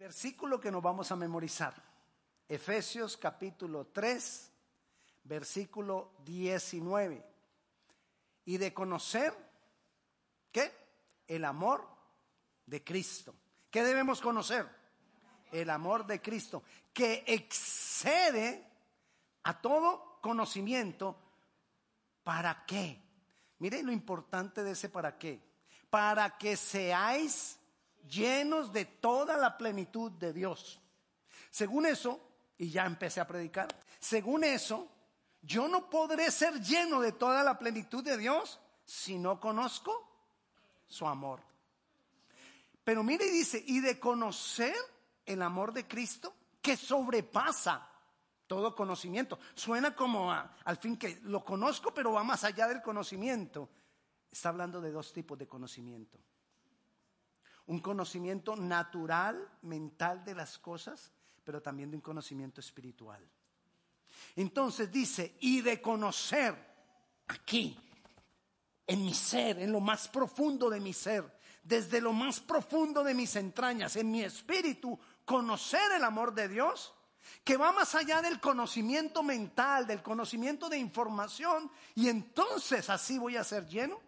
versículo 0.00 0.58
que 0.58 0.70
nos 0.70 0.82
vamos 0.82 1.12
a 1.12 1.16
memorizar, 1.16 1.74
Efesios 2.48 3.18
capítulo 3.18 3.88
3, 3.88 4.50
versículo 5.24 6.14
19. 6.24 7.22
Y 8.46 8.56
de 8.56 8.72
conocer, 8.72 9.36
¿qué? 10.50 10.72
El 11.26 11.44
amor 11.44 11.86
de 12.64 12.82
Cristo. 12.82 13.34
¿Qué 13.70 13.84
debemos 13.84 14.22
conocer? 14.22 14.66
El 15.52 15.68
amor 15.68 16.06
de 16.06 16.22
Cristo, 16.22 16.62
que 16.94 17.22
excede 17.26 18.66
a 19.42 19.60
todo 19.60 20.18
conocimiento. 20.22 21.14
¿Para 22.24 22.64
qué? 22.64 23.02
Mire 23.58 23.82
lo 23.82 23.92
importante 23.92 24.64
de 24.64 24.70
ese 24.70 24.88
para 24.88 25.18
qué. 25.18 25.42
Para 25.90 26.38
que 26.38 26.56
seáis 26.56 27.59
llenos 28.08 28.72
de 28.72 28.84
toda 28.84 29.36
la 29.36 29.56
plenitud 29.56 30.10
de 30.12 30.32
Dios. 30.32 30.80
Según 31.50 31.86
eso, 31.86 32.20
y 32.58 32.70
ya 32.70 32.86
empecé 32.86 33.20
a 33.20 33.26
predicar, 33.26 33.68
según 33.98 34.44
eso, 34.44 34.88
yo 35.42 35.68
no 35.68 35.88
podré 35.88 36.30
ser 36.30 36.60
lleno 36.60 37.00
de 37.00 37.12
toda 37.12 37.42
la 37.42 37.58
plenitud 37.58 38.04
de 38.04 38.16
Dios 38.16 38.60
si 38.84 39.18
no 39.18 39.40
conozco 39.40 40.08
su 40.86 41.06
amor. 41.06 41.40
Pero 42.84 43.02
mire 43.02 43.26
y 43.26 43.30
dice, 43.30 43.62
y 43.66 43.80
de 43.80 43.98
conocer 43.98 44.74
el 45.26 45.42
amor 45.42 45.72
de 45.72 45.86
Cristo 45.86 46.34
que 46.60 46.76
sobrepasa 46.76 47.88
todo 48.46 48.74
conocimiento. 48.74 49.38
Suena 49.54 49.94
como 49.94 50.32
al 50.32 50.76
fin 50.76 50.96
que 50.96 51.20
lo 51.22 51.44
conozco, 51.44 51.94
pero 51.94 52.12
va 52.12 52.24
más 52.24 52.42
allá 52.44 52.66
del 52.66 52.82
conocimiento. 52.82 53.68
Está 54.30 54.48
hablando 54.48 54.80
de 54.80 54.90
dos 54.90 55.12
tipos 55.12 55.38
de 55.38 55.46
conocimiento 55.46 56.18
un 57.66 57.80
conocimiento 57.80 58.56
natural, 58.56 59.48
mental 59.62 60.24
de 60.24 60.34
las 60.34 60.58
cosas, 60.58 61.12
pero 61.44 61.62
también 61.62 61.90
de 61.90 61.96
un 61.96 62.02
conocimiento 62.02 62.60
espiritual. 62.60 63.26
Entonces 64.36 64.90
dice, 64.90 65.36
y 65.40 65.60
de 65.60 65.80
conocer 65.80 66.54
aquí, 67.28 67.78
en 68.86 69.04
mi 69.04 69.14
ser, 69.14 69.58
en 69.60 69.72
lo 69.72 69.80
más 69.80 70.08
profundo 70.08 70.68
de 70.68 70.80
mi 70.80 70.92
ser, 70.92 71.38
desde 71.62 72.00
lo 72.00 72.12
más 72.12 72.40
profundo 72.40 73.04
de 73.04 73.14
mis 73.14 73.36
entrañas, 73.36 73.96
en 73.96 74.10
mi 74.10 74.22
espíritu, 74.22 74.98
conocer 75.24 75.92
el 75.92 76.04
amor 76.04 76.34
de 76.34 76.48
Dios, 76.48 76.92
que 77.44 77.56
va 77.56 77.70
más 77.70 77.94
allá 77.94 78.20
del 78.20 78.40
conocimiento 78.40 79.22
mental, 79.22 79.86
del 79.86 80.02
conocimiento 80.02 80.68
de 80.68 80.78
información, 80.78 81.70
y 81.94 82.08
entonces 82.08 82.90
así 82.90 83.18
voy 83.18 83.36
a 83.36 83.44
ser 83.44 83.66
lleno 83.68 84.00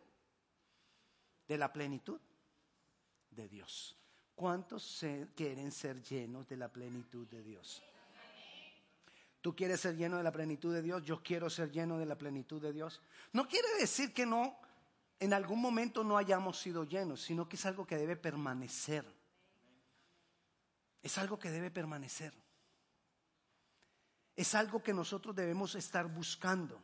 de 1.47 1.59
la 1.59 1.73
plenitud 1.73 2.21
de 3.35 3.49
Dios. 3.49 3.97
¿Cuántos 4.35 5.05
quieren 5.35 5.71
ser 5.71 6.03
llenos 6.03 6.49
de 6.49 6.57
la 6.57 6.69
plenitud 6.69 7.27
de 7.29 7.43
Dios? 7.43 7.83
Tú 9.41 9.57
quieres 9.57 9.81
ser 9.81 9.97
lleno 9.97 10.17
de 10.17 10.23
la 10.23 10.33
plenitud 10.33 10.73
de 10.73 10.83
Dios, 10.83 11.03
yo 11.05 11.23
quiero 11.23 11.51
ser 11.51 11.71
lleno 11.71 11.99
de 11.99 12.07
la 12.07 12.17
plenitud 12.17 12.63
de 12.63 12.73
Dios. 12.73 13.03
No 13.33 13.49
quiere 13.49 13.69
decir 13.79 14.15
que 14.15 14.25
no, 14.25 14.57
en 15.19 15.33
algún 15.33 15.61
momento 15.61 16.05
no 16.05 16.17
hayamos 16.17 16.61
sido 16.61 16.85
llenos, 16.85 17.23
sino 17.23 17.49
que 17.49 17.57
es 17.57 17.67
algo 17.67 17.85
que 17.85 17.97
debe 17.97 18.17
permanecer. 18.17 19.05
Es 21.03 21.19
algo 21.19 21.39
que 21.39 21.51
debe 21.51 21.73
permanecer. 21.73 22.33
Es 24.37 24.55
algo 24.55 24.83
que 24.83 24.95
nosotros 24.95 25.35
debemos 25.35 25.75
estar 25.75 26.07
buscando. 26.07 26.81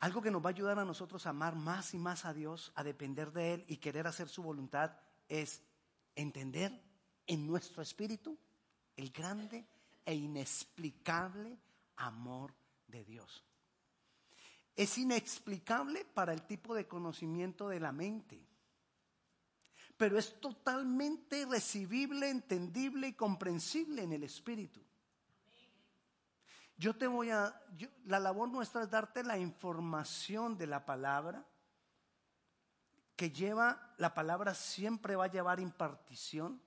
Algo 0.00 0.22
que 0.22 0.30
nos 0.30 0.42
va 0.42 0.48
a 0.48 0.52
ayudar 0.52 0.78
a 0.78 0.84
nosotros 0.84 1.26
a 1.26 1.30
amar 1.30 1.54
más 1.54 1.92
y 1.92 1.98
más 1.98 2.24
a 2.24 2.32
Dios, 2.32 2.72
a 2.74 2.82
depender 2.82 3.32
de 3.32 3.54
Él 3.54 3.64
y 3.68 3.76
querer 3.76 4.06
hacer 4.06 4.28
su 4.28 4.42
voluntad, 4.42 4.96
es 5.28 5.62
entender 6.14 6.72
en 7.26 7.46
nuestro 7.46 7.82
espíritu 7.82 8.38
el 8.96 9.10
grande 9.10 9.66
e 10.04 10.14
inexplicable 10.14 11.58
amor 11.96 12.54
de 12.88 13.04
Dios. 13.04 13.44
Es 14.74 14.96
inexplicable 14.96 16.06
para 16.06 16.32
el 16.32 16.46
tipo 16.46 16.74
de 16.74 16.88
conocimiento 16.88 17.68
de 17.68 17.80
la 17.80 17.92
mente, 17.92 18.42
pero 19.98 20.18
es 20.18 20.40
totalmente 20.40 21.44
recibible, 21.44 22.30
entendible 22.30 23.08
y 23.08 23.12
comprensible 23.12 24.02
en 24.02 24.14
el 24.14 24.24
espíritu. 24.24 24.80
Yo 26.80 26.96
te 26.96 27.06
voy 27.06 27.28
a, 27.28 27.54
la 28.06 28.18
labor 28.18 28.48
nuestra 28.48 28.82
es 28.82 28.90
darte 28.90 29.22
la 29.22 29.36
información 29.36 30.56
de 30.56 30.66
la 30.66 30.86
palabra, 30.86 31.44
que 33.14 33.30
lleva, 33.30 33.92
la 33.98 34.14
palabra 34.14 34.54
siempre 34.54 35.14
va 35.14 35.26
a 35.26 35.30
llevar 35.30 35.60
impartición, 35.60 36.58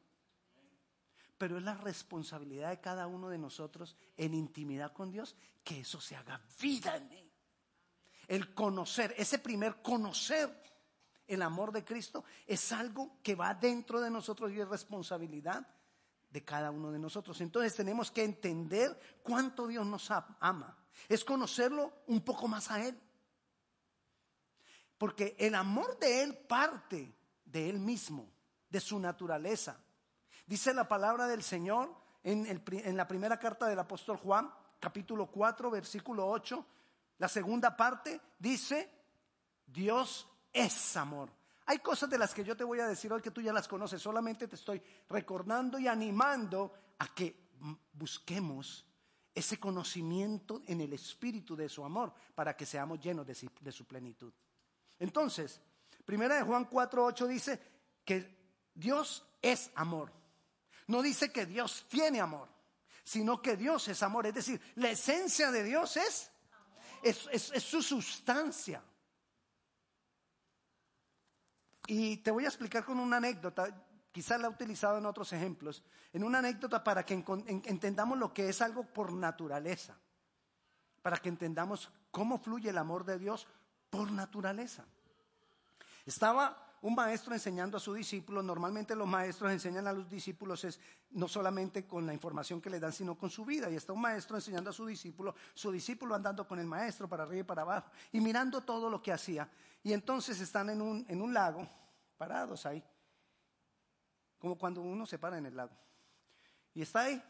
pero 1.40 1.58
es 1.58 1.64
la 1.64 1.74
responsabilidad 1.74 2.70
de 2.70 2.80
cada 2.80 3.08
uno 3.08 3.28
de 3.28 3.40
nosotros 3.40 3.98
en 4.16 4.36
intimidad 4.36 4.94
con 4.94 5.10
Dios 5.10 5.36
que 5.64 5.80
eso 5.80 6.00
se 6.00 6.16
haga 6.16 6.40
vida 6.62 6.96
en 6.96 7.12
él. 7.12 7.32
El 8.28 8.54
conocer, 8.54 9.16
ese 9.18 9.40
primer 9.40 9.82
conocer 9.82 10.62
el 11.26 11.42
amor 11.42 11.72
de 11.72 11.84
Cristo 11.84 12.24
es 12.46 12.72
algo 12.72 13.18
que 13.24 13.34
va 13.34 13.56
dentro 13.56 14.00
de 14.00 14.12
nosotros 14.12 14.52
y 14.52 14.60
es 14.60 14.68
responsabilidad 14.68 15.68
de 16.34 16.44
cada 16.44 16.72
uno 16.72 16.92
de 16.92 16.98
nosotros. 16.98 17.40
Entonces 17.42 17.76
tenemos 17.76 18.10
que 18.10 18.24
entender 18.24 19.00
cuánto 19.22 19.68
Dios 19.68 19.86
nos 19.86 20.10
ama. 20.10 20.76
Es 21.08 21.24
conocerlo 21.24 21.94
un 22.08 22.22
poco 22.22 22.48
más 22.48 22.72
a 22.72 22.84
Él. 22.84 23.00
Porque 24.98 25.36
el 25.38 25.54
amor 25.54 26.00
de 26.00 26.24
Él 26.24 26.36
parte 26.36 27.16
de 27.46 27.70
Él 27.70 27.78
mismo, 27.78 28.28
de 28.68 28.80
su 28.80 28.98
naturaleza. 28.98 29.78
Dice 30.48 30.74
la 30.74 30.88
palabra 30.88 31.28
del 31.28 31.44
Señor 31.44 31.96
en, 32.24 32.48
en 32.48 32.98
la 32.98 33.08
primera 33.08 33.38
carta 33.38 33.68
del 33.68 33.78
apóstol 33.78 34.18
Juan, 34.18 34.52
capítulo 34.80 35.28
4, 35.28 35.70
versículo 35.70 36.28
8. 36.28 36.66
La 37.20 37.28
segunda 37.28 37.78
parte 37.78 38.20
dice, 38.40 38.90
Dios 39.68 40.28
es 40.52 40.98
amor. 40.98 41.30
Hay 41.66 41.80
cosas 41.80 42.10
de 42.10 42.18
las 42.18 42.34
que 42.34 42.44
yo 42.44 42.58
te 42.58 42.64
voy 42.64 42.80
a 42.80 42.88
decir 42.88 43.12
hoy 43.14 43.22
que 43.22 43.32
tú 43.32 43.42
ya 43.42 43.54
las 43.54 43.68
conoces, 43.68 44.02
solamente 44.02 44.48
te 44.48 44.56
estoy 44.56 44.82
recordando 45.10 45.80
y 45.80 45.88
animando 45.88 46.74
a 47.00 47.08
que 47.14 47.52
busquemos 47.94 48.86
ese 49.34 49.60
conocimiento 49.60 50.62
en 50.68 50.82
el 50.82 50.94
espíritu 50.94 51.56
de 51.56 51.70
su 51.70 51.84
amor 51.84 52.14
para 52.36 52.56
que 52.56 52.66
seamos 52.66 53.00
llenos 53.00 53.26
de, 53.26 53.72
su 53.72 53.86
plenitud. 53.86 54.34
Entonces, 55.00 55.62
primera 56.06 56.36
de 56.36 56.44
Juan 56.44 56.70
4:8 56.70 57.28
dice 57.28 57.60
que 58.04 58.38
Dios 58.74 59.26
es 59.42 59.72
amor. 59.76 60.12
No 60.88 61.02
dice 61.02 61.32
que 61.32 61.46
Dios 61.46 61.86
tiene 61.88 62.20
amor, 62.20 62.50
sino 63.06 63.42
que 63.42 63.56
Dios 63.56 63.88
es 63.88 64.04
amor. 64.04 64.28
Es 64.28 64.34
decir, 64.34 64.62
la 64.76 64.90
esencia 64.90 65.50
de 65.50 65.64
Dios 65.64 65.98
es 65.98 66.30
su 67.64 67.82
sustancia. 67.82 68.84
Y 71.88 72.18
te 72.18 72.32
voy 72.32 72.46
a 72.46 72.48
explicar 72.48 72.86
con 72.86 73.00
una 73.00 73.18
anécdota, 73.18 73.68
quizás 74.12 74.40
la 74.40 74.48
he 74.48 74.52
utilizado 74.52 74.98
en 74.98 75.06
otros 75.06 75.34
ejemplos, 75.34 75.84
en 76.14 76.24
una 76.24 76.40
anécdota 76.40 76.84
para 76.84 77.06
que 77.06 77.14
entendamos 77.14 78.18
lo 78.18 78.34
que 78.34 78.50
es 78.50 78.62
algo 78.62 78.84
por 78.84 79.12
naturaleza, 79.12 79.98
para 81.02 81.18
que 81.18 81.30
entendamos 81.30 81.92
cómo 82.12 82.40
fluye 82.40 82.70
el 82.70 82.78
amor 82.78 83.04
de 83.06 83.20
Dios 83.20 83.48
por 83.90 84.12
naturaleza. 84.12 84.86
Estaba 86.06 86.74
un 86.84 86.96
maestro 86.96 87.34
enseñando 87.34 87.78
a 87.78 87.80
su 87.80 87.94
discípulo, 87.94 88.44
normalmente 88.44 88.94
los 88.94 89.08
maestros 89.08 89.52
enseñan 89.54 89.88
a 89.88 89.94
los 89.94 90.10
discípulos 90.10 90.66
es 90.66 90.80
no 91.12 91.30
solamente 91.30 91.88
con 91.88 92.06
la 92.06 92.14
información 92.14 92.60
que 92.60 92.70
le 92.70 92.80
dan, 92.80 92.92
sino 92.92 93.18
con 93.18 93.30
su 93.30 93.46
vida. 93.46 93.70
Y 93.70 93.76
está 93.76 93.94
un 93.94 94.02
maestro 94.02 94.36
enseñando 94.36 94.70
a 94.70 94.74
su 94.74 94.86
discípulo, 94.86 95.34
su 95.54 95.72
discípulo 95.72 96.14
andando 96.14 96.46
con 96.46 96.60
el 96.60 96.68
maestro 96.68 97.08
para 97.08 97.24
arriba 97.24 97.40
y 97.40 97.44
para 97.44 97.62
abajo, 97.62 97.90
y 98.12 98.20
mirando 98.20 98.62
todo 98.62 98.90
lo 98.90 99.02
que 99.02 99.14
hacía. 99.14 99.50
Y 99.84 99.92
entonces 99.92 100.40
están 100.40 100.70
en 100.70 100.82
un, 100.82 101.06
en 101.10 101.22
un 101.22 101.34
lago, 101.34 101.68
parados 102.18 102.66
ahí, 102.66 102.84
como 104.40 104.58
cuando 104.58 104.82
uno 104.82 105.06
se 105.06 105.20
para 105.20 105.38
en 105.38 105.46
el 105.46 105.56
lago. 105.56 105.78
Y 106.74 106.82
está 106.82 107.02
ahí. 107.02 107.22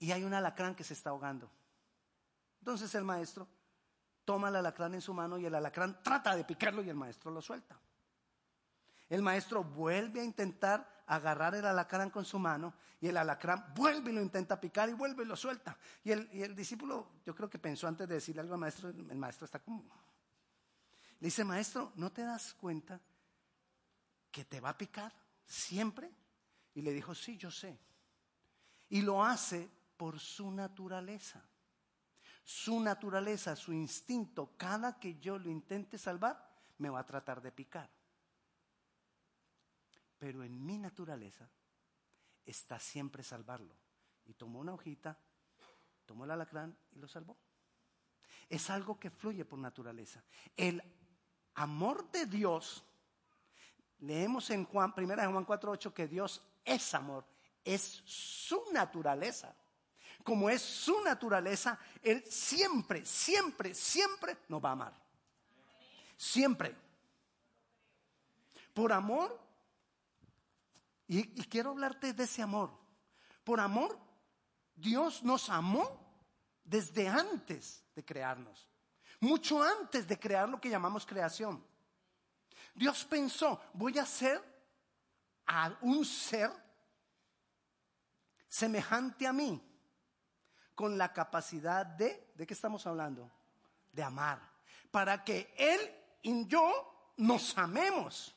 Y 0.00 0.10
hay 0.10 0.24
un 0.24 0.34
alacrán 0.34 0.74
que 0.74 0.82
se 0.82 0.94
está 0.94 1.10
ahogando. 1.10 1.48
Entonces 2.58 2.92
el 2.96 3.04
maestro 3.04 3.48
toma 4.24 4.48
el 4.48 4.56
alacrán 4.56 4.94
en 4.94 5.00
su 5.00 5.14
mano 5.14 5.38
y 5.38 5.46
el 5.46 5.54
alacrán 5.54 6.02
trata 6.02 6.36
de 6.36 6.44
picarlo 6.44 6.82
y 6.82 6.88
el 6.88 6.96
maestro 6.96 7.30
lo 7.30 7.40
suelta. 7.40 7.78
El 9.08 9.22
maestro 9.22 9.62
vuelve 9.62 10.20
a 10.20 10.24
intentar 10.24 11.01
agarrar 11.14 11.54
el 11.54 11.66
alacrán 11.66 12.10
con 12.10 12.24
su 12.24 12.38
mano 12.38 12.74
y 13.00 13.08
el 13.08 13.16
alacrán 13.16 13.72
vuelve 13.74 14.10
y 14.10 14.14
lo 14.14 14.22
intenta 14.22 14.60
picar 14.60 14.88
y 14.88 14.92
vuelve 14.92 15.24
y 15.24 15.26
lo 15.26 15.36
suelta. 15.36 15.76
Y 16.04 16.12
el, 16.12 16.54
discípulo, 16.54 17.08
yo 17.24 17.34
creo 17.34 17.50
que 17.50 17.58
pensó 17.58 17.88
antes 17.88 18.08
de 18.08 18.14
decirle 18.14 18.40
algo 18.40 18.54
al 18.54 18.60
maestro, 18.60 18.88
el 18.88 19.16
maestro 19.16 19.44
está 19.44 19.58
como... 19.58 19.84
Le 21.20 21.26
dice, 21.26 21.44
maestro, 21.44 21.92
¿no 21.96 22.10
te 22.10 22.22
das 22.22 22.54
cuenta 22.54 23.00
que 24.30 24.44
te 24.44 24.60
va 24.60 24.70
a 24.70 24.78
picar 24.78 25.12
siempre? 25.46 26.10
Y 26.74 26.82
le 26.82 26.92
dijo, 26.92 27.14
sí, 27.14 27.36
yo 27.36 27.50
sé. 27.50 27.78
Y 28.88 29.02
lo 29.02 29.24
hace 29.24 29.70
por 29.96 30.18
su 30.18 30.50
naturaleza 30.50 31.42
su 32.44 32.80
naturaleza, 32.80 33.54
su 33.56 33.72
instinto, 33.72 34.54
cada 34.56 34.98
que 34.98 35.18
yo 35.18 35.38
lo 35.38 35.50
intente 35.50 35.98
salvar, 35.98 36.50
me 36.78 36.90
va 36.90 37.00
a 37.00 37.06
tratar 37.06 37.40
de 37.40 37.52
picar. 37.52 37.88
Pero 40.22 40.44
en 40.44 40.64
mi 40.64 40.78
naturaleza 40.78 41.50
está 42.46 42.78
siempre 42.78 43.24
salvarlo. 43.24 43.74
Y 44.24 44.34
tomó 44.34 44.60
una 44.60 44.72
hojita, 44.72 45.18
tomó 46.06 46.22
el 46.22 46.30
alacrán 46.30 46.78
y 46.92 47.00
lo 47.00 47.08
salvó. 47.08 47.36
Es 48.48 48.70
algo 48.70 49.00
que 49.00 49.10
fluye 49.10 49.44
por 49.44 49.58
naturaleza. 49.58 50.22
El 50.56 50.80
amor 51.54 52.08
de 52.12 52.26
Dios, 52.26 52.84
leemos 53.98 54.48
en 54.50 54.64
Juan, 54.64 54.94
primera 54.94 55.28
Juan 55.28 55.44
4:8 55.44 55.92
que 55.92 56.06
Dios 56.06 56.40
es 56.64 56.94
amor, 56.94 57.26
es 57.64 57.82
su 58.04 58.62
naturaleza. 58.72 59.56
Como 60.22 60.48
es 60.48 60.62
su 60.62 61.02
naturaleza, 61.02 61.80
Él 62.00 62.22
siempre, 62.30 63.04
siempre, 63.04 63.74
siempre 63.74 64.38
nos 64.46 64.64
va 64.64 64.68
a 64.68 64.72
amar. 64.72 64.94
Siempre. 66.16 66.76
Por 68.72 68.92
amor, 68.92 69.41
y, 71.18 71.44
quiero 71.44 71.70
hablarte 71.70 72.14
de 72.14 72.24
ese 72.24 72.40
amor. 72.40 72.70
Por 73.44 73.60
amor, 73.60 73.98
Dios 74.74 75.22
nos 75.22 75.50
amó 75.50 76.00
desde 76.64 77.06
antes 77.06 77.84
de 77.94 78.02
crearnos, 78.02 78.66
mucho 79.20 79.62
antes 79.62 80.08
de 80.08 80.18
crear 80.18 80.48
lo 80.48 80.58
que 80.58 80.70
llamamos 80.70 81.04
creación. 81.04 81.62
Dios 82.74 83.04
pensó, 83.04 83.60
voy 83.74 83.98
a 83.98 84.04
hacer 84.04 84.40
a 85.46 85.76
un 85.82 86.02
ser 86.04 86.50
semejante 88.48 89.26
a 89.26 89.34
mí, 89.34 89.60
con 90.74 90.96
la 90.96 91.12
capacidad 91.12 91.84
de, 91.84 92.32
¿de 92.34 92.46
qué 92.46 92.54
estamos 92.54 92.86
hablando? 92.86 93.30
De 93.92 94.02
amar, 94.02 94.40
para 94.90 95.22
que 95.22 95.52
Él 95.58 95.80
y 96.22 96.46
yo 96.46 97.12
nos 97.18 97.58
amemos. 97.58 98.34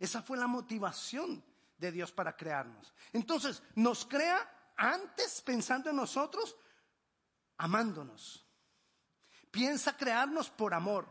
Esa 0.00 0.20
fue 0.20 0.36
la 0.36 0.48
motivación 0.48 1.51
de 1.82 1.92
Dios 1.92 2.12
para 2.12 2.36
crearnos. 2.36 2.94
Entonces, 3.12 3.62
nos 3.74 4.06
crea 4.06 4.72
antes 4.76 5.42
pensando 5.42 5.90
en 5.90 5.96
nosotros, 5.96 6.56
amándonos. 7.58 8.46
Piensa 9.50 9.96
crearnos 9.96 10.48
por 10.48 10.72
amor. 10.72 11.08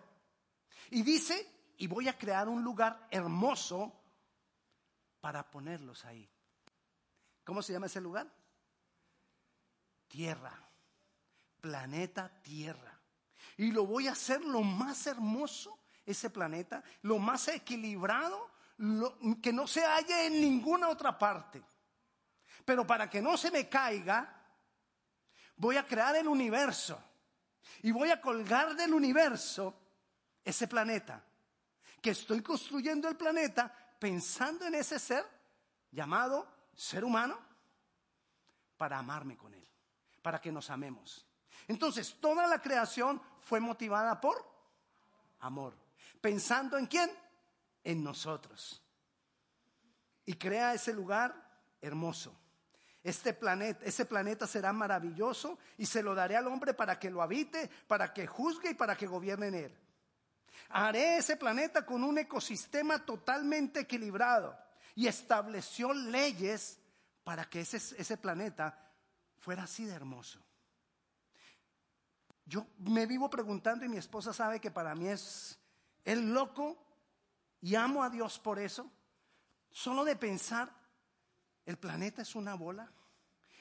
Y 0.90 1.04
dice, 1.04 1.74
y 1.78 1.88
voy 1.88 2.08
a 2.08 2.18
crear 2.18 2.48
un 2.48 2.64
lugar 2.64 3.08
hermoso 3.12 4.02
para 5.20 5.52
ponerlos 5.52 6.06
ahí. 6.06 6.28
¿Cómo 7.44 7.62
se 7.62 7.74
llama 7.74 7.88
ese 7.88 8.02
lugar? 8.02 8.34
Tierra. 10.08 10.58
Planeta 11.60 12.30
Tierra. 12.42 12.98
Y 13.58 13.72
lo 13.72 13.86
voy 13.86 14.08
a 14.08 14.14
hacer 14.14 14.44
lo 14.44 14.62
más 14.62 15.06
hermoso, 15.06 15.78
ese 16.06 16.30
planeta, 16.30 16.84
lo 17.02 17.20
más 17.20 17.48
equilibrado, 17.50 18.51
que 19.42 19.54
no 19.54 19.68
se 19.68 19.86
halla 19.86 20.24
en 20.24 20.42
ninguna 20.42 20.90
otra 20.90 21.18
parte. 21.18 21.62
Pero 22.66 22.86
para 22.86 23.10
que 23.10 23.22
no 23.22 23.38
se 23.38 23.52
me 23.52 23.70
caiga, 23.70 24.42
voy 25.56 25.78
a 25.78 25.86
crear 25.86 26.16
el 26.16 26.28
universo 26.28 27.02
y 27.84 27.92
voy 27.92 28.10
a 28.10 28.20
colgar 28.20 28.76
del 28.76 28.94
universo 28.94 29.76
ese 30.44 30.68
planeta. 30.68 31.24
Que 32.02 32.12
estoy 32.12 32.42
construyendo 32.42 33.08
el 33.08 33.16
planeta 33.16 33.72
pensando 34.00 34.66
en 34.66 34.76
ese 34.76 34.98
ser 34.98 35.24
llamado 35.92 36.48
ser 36.74 37.04
humano 37.04 37.38
para 38.78 38.98
amarme 38.98 39.38
con 39.38 39.54
él, 39.54 39.68
para 40.24 40.42
que 40.42 40.52
nos 40.52 40.72
amemos. 40.72 41.28
Entonces, 41.68 42.18
toda 42.20 42.48
la 42.48 42.60
creación 42.60 43.22
fue 43.42 43.60
motivada 43.60 44.20
por 44.20 44.44
amor. 45.42 45.76
¿Pensando 46.20 46.78
en 46.80 46.88
quién? 46.88 47.12
En 47.84 48.04
nosotros. 48.04 48.82
Y 50.26 50.34
crea 50.34 50.74
ese 50.74 50.94
lugar 50.94 51.34
hermoso. 51.82 52.38
Este 53.04 53.34
planeta, 53.34 53.84
ese 53.84 54.06
planeta 54.06 54.46
será 54.46 54.72
maravilloso 54.72 55.58
y 55.78 55.88
se 55.88 56.04
lo 56.04 56.14
daré 56.14 56.38
al 56.38 56.48
hombre 56.48 56.74
para 56.74 57.00
que 57.00 57.10
lo 57.10 57.22
habite, 57.24 57.70
para 57.88 58.14
que 58.14 58.28
juzgue 58.28 58.72
y 58.72 58.76
para 58.76 58.96
que 58.96 59.08
gobierne 59.08 59.48
en 59.48 59.56
él. 59.56 59.78
Haré 60.70 61.18
ese 61.18 61.36
planeta 61.36 61.86
con 61.86 62.04
un 62.04 62.20
ecosistema 62.20 63.04
totalmente 63.04 63.82
equilibrado 63.82 64.58
y 64.96 65.08
estableció 65.08 65.94
leyes 65.94 66.80
para 67.24 67.46
que 67.46 67.62
ese, 67.62 67.78
ese 67.78 68.18
planeta 68.18 68.78
fuera 69.40 69.64
así 69.64 69.86
de 69.86 69.94
hermoso. 69.94 70.40
Yo 72.46 72.68
me 72.78 73.06
vivo 73.06 73.30
preguntando 73.30 73.86
y 73.86 73.90
mi 73.90 73.98
esposa 73.98 74.34
sabe 74.34 74.60
que 74.60 74.72
para 74.72 74.94
mí 74.94 75.08
es 75.08 75.58
el 76.06 76.34
loco 76.34 76.78
y 77.62 77.76
amo 77.76 78.04
a 78.04 78.10
Dios 78.10 78.40
por 78.40 78.60
eso. 78.60 78.90
Solo 79.70 80.04
de 80.04 80.16
pensar, 80.16 80.70
el 81.66 81.78
planeta 81.78 82.22
es 82.22 82.36
una 82.36 82.56
bola 82.56 82.92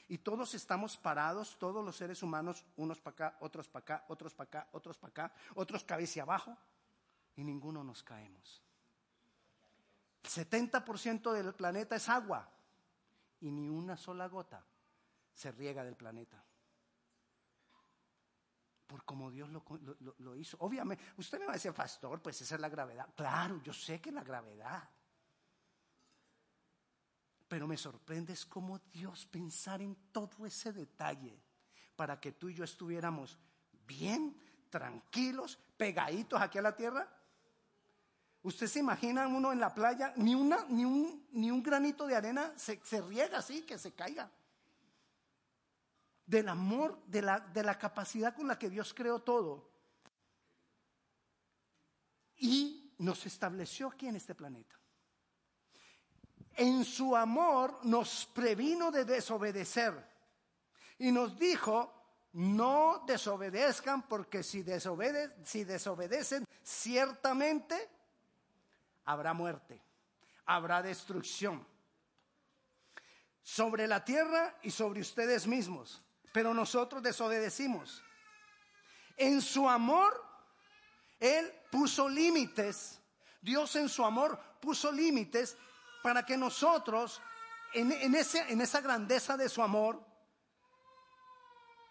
y 0.07 0.17
todos 0.17 0.53
estamos 0.55 0.97
parados, 0.97 1.57
todos 1.57 1.85
los 1.85 1.95
seres 1.95 2.21
humanos, 2.21 2.65
unos 2.75 2.99
para 2.99 3.13
acá, 3.13 3.37
otros 3.39 3.69
para 3.69 3.83
acá, 3.83 4.05
otros 4.09 4.33
para 4.33 4.47
acá, 4.47 4.67
otros 4.73 4.97
para 4.97 5.11
acá, 5.11 5.33
otros 5.55 5.83
cabeza 5.83 6.21
abajo 6.23 6.57
y 7.35 7.43
ninguno 7.43 7.83
nos 7.83 8.03
caemos. 8.03 8.61
El 10.23 10.29
70% 10.29 11.31
del 11.31 11.53
planeta 11.53 11.95
es 11.95 12.09
agua 12.09 12.49
y 13.39 13.51
ni 13.51 13.69
una 13.69 13.95
sola 13.95 14.27
gota 14.27 14.63
se 15.33 15.51
riega 15.51 15.83
del 15.83 15.95
planeta. 15.95 16.43
Por 18.91 19.05
como 19.05 19.31
Dios 19.31 19.49
lo, 19.49 20.35
hizo. 20.35 20.57
Obviamente, 20.59 21.01
usted 21.15 21.39
me 21.39 21.45
va 21.45 21.53
a 21.53 21.55
decir, 21.55 21.71
pastor, 21.71 22.21
pues 22.21 22.41
esa 22.41 22.55
es 22.55 22.61
la 22.61 22.67
gravedad. 22.67 23.07
Claro, 23.15 23.61
yo 23.63 23.71
sé 23.71 24.01
que 24.01 24.09
es 24.09 24.15
la 24.15 24.21
gravedad. 24.21 24.83
Pero 27.47 27.67
me 27.67 27.77
sorprende 27.77 28.33
es 28.33 28.45
cómo 28.45 28.79
Dios 28.91 29.25
pensar 29.27 29.81
en 29.81 29.95
todo 30.11 30.45
ese 30.45 30.73
detalle 30.73 31.41
para 31.95 32.19
que 32.19 32.33
tú 32.33 32.49
y 32.49 32.53
yo 32.53 32.65
estuviéramos 32.65 33.39
bien, 33.87 34.35
tranquilos, 34.69 35.57
pegaditos 35.77 36.41
aquí 36.41 36.57
a 36.57 36.63
la 36.63 36.75
tierra. 36.75 37.07
Usted 38.43 38.67
se 38.67 38.79
imagina 38.79 39.25
uno 39.25 39.53
en 39.53 39.61
la 39.61 39.73
playa, 39.73 40.13
ni, 40.17 40.35
una, 40.35 40.65
ni, 40.67 40.83
un, 40.83 41.27
ni 41.31 41.49
un 41.49 41.63
granito 41.63 42.07
de 42.07 42.17
arena 42.17 42.51
se, 42.57 42.81
riega 43.07 43.37
así, 43.37 43.61
que 43.61 43.77
se 43.77 43.93
caiga. 43.93 44.29
Del 46.31 46.47
amor, 46.47 47.03
de 47.07 47.21
la, 47.21 47.41
de 47.41 47.61
la 47.61 47.77
capacidad 47.77 48.33
con 48.33 48.47
la 48.47 48.57
que 48.57 48.69
Dios 48.69 48.93
creó 48.93 49.19
todo. 49.19 49.69
Y 52.37 52.95
nos 52.99 53.25
estableció 53.25 53.89
aquí 53.89 54.07
en 54.07 54.15
este 54.15 54.33
planeta. 54.33 54.79
En 56.55 56.85
su 56.85 57.17
amor 57.17 57.81
nos 57.83 58.27
previno 58.27 58.91
de 58.91 59.03
desobedecer. 59.03 59.93
Y 60.99 61.11
nos 61.11 61.37
dijo, 61.37 62.29
no 62.31 63.03
desobedezcan 63.05 64.07
porque 64.07 64.41
si, 64.41 64.63
si 65.43 65.63
desobedecen, 65.65 66.47
ciertamente 66.63 67.89
habrá 69.03 69.33
muerte, 69.33 69.83
habrá 70.45 70.81
destrucción 70.81 71.67
sobre 73.41 73.85
la 73.85 74.05
tierra 74.05 74.57
y 74.61 74.71
sobre 74.71 75.01
ustedes 75.01 75.45
mismos. 75.45 76.01
Pero 76.31 76.53
nosotros 76.53 77.03
desobedecimos. 77.03 78.03
En 79.17 79.41
su 79.41 79.69
amor, 79.69 80.23
Él 81.19 81.51
puso 81.71 82.07
límites. 82.07 82.99
Dios 83.41 83.75
en 83.75 83.89
su 83.89 84.05
amor 84.05 84.39
puso 84.61 84.91
límites 84.91 85.57
para 86.01 86.25
que 86.25 86.37
nosotros, 86.37 87.21
en, 87.73 88.15
ese, 88.15 88.51
en 88.51 88.61
esa 88.61 88.81
grandeza 88.81 89.37
de 89.37 89.49
su 89.49 89.61
amor, 89.61 90.03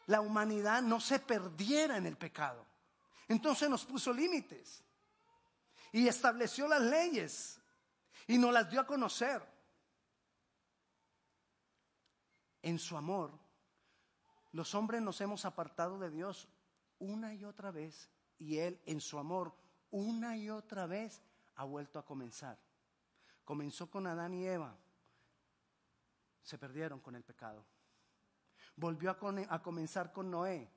la 0.06 0.20
humanidad 0.20 0.82
no 0.82 1.00
se 1.00 1.20
perdiera 1.20 1.97
en 1.97 2.06
el 2.06 2.16
pecado. 2.16 2.66
Entonces 3.28 3.70
nos 3.70 3.85
puso 3.85 4.12
límites 4.12 4.82
y 5.92 6.09
estableció 6.09 6.66
las 6.66 6.82
leyes 6.82 7.61
y 8.26 8.38
nos 8.38 8.52
las 8.52 8.68
dio 8.68 8.80
a 8.80 8.87
conocer. 8.87 9.40
En 12.62 12.78
su 12.78 12.97
amor, 12.97 13.39
los 14.52 14.75
hombres 14.75 15.02
nos 15.02 15.21
hemos 15.21 15.45
apartado 15.45 15.99
de 15.99 16.11
Dios 16.11 16.49
una 16.99 17.35
y 17.35 17.45
otra 17.45 17.71
vez 17.71 18.11
y 18.38 18.59
Él 18.59 18.80
en 18.87 19.00
su 19.00 19.19
amor 19.19 19.54
una 19.90 20.37
y 20.37 20.50
otra 20.50 20.87
vez 20.87 21.23
ha 21.57 21.64
vuelto 21.64 21.99
a 21.99 22.04
comenzar. 22.04 22.59
Comenzó 23.45 23.90
con 23.90 24.07
Adán 24.07 24.35
y 24.35 24.47
Eva, 24.47 24.76
se 26.42 26.59
perdieron 26.59 27.00
con 27.00 27.14
el 27.16 27.25
pecado. 27.25 27.64
Volvió 28.76 29.11
a, 29.11 29.62
comenzar 29.62 30.12
con 30.12 30.30
Noé, 30.30 30.71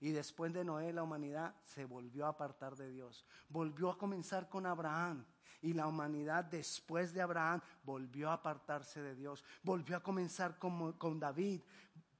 y 0.00 0.10
después 0.10 0.52
de 0.52 0.64
Noé 0.64 0.92
la 0.92 1.02
humanidad 1.02 1.54
se 1.64 1.84
volvió 1.84 2.26
a 2.26 2.30
apartar 2.30 2.76
de 2.76 2.90
Dios. 2.90 3.26
Volvió 3.48 3.90
a 3.90 3.98
comenzar 3.98 4.48
con 4.48 4.66
Abraham. 4.66 5.24
Y 5.60 5.74
la 5.74 5.86
humanidad 5.86 6.44
después 6.44 7.12
de 7.12 7.20
Abraham 7.20 7.60
volvió 7.84 8.30
a 8.30 8.34
apartarse 8.34 9.00
de 9.00 9.14
Dios. 9.14 9.44
Volvió 9.62 9.96
a 9.96 10.02
comenzar 10.02 10.58
con 10.58 11.20
David, 11.20 11.60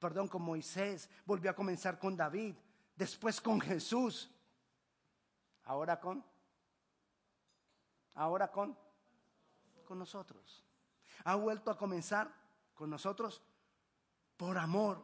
perdón, 0.03 0.27
con 0.27 0.41
Moisés. 0.41 1.09
Volvió 1.25 1.49
a 1.49 1.55
comenzar 1.55 1.97
con 1.97 2.17
David. 2.17 2.55
Después 2.93 3.39
con 3.39 3.61
Jesús. 3.61 4.29
Ahora 5.63 5.97
con. 5.97 6.21
Ahora 8.15 8.51
con. 8.51 8.77
Con 9.87 9.97
nosotros. 9.97 10.61
Ha 11.23 11.35
vuelto 11.35 11.71
a 11.71 11.77
comenzar 11.77 12.29
con 12.73 12.89
nosotros 12.89 13.41
por 14.35 14.57
amor. 14.57 15.01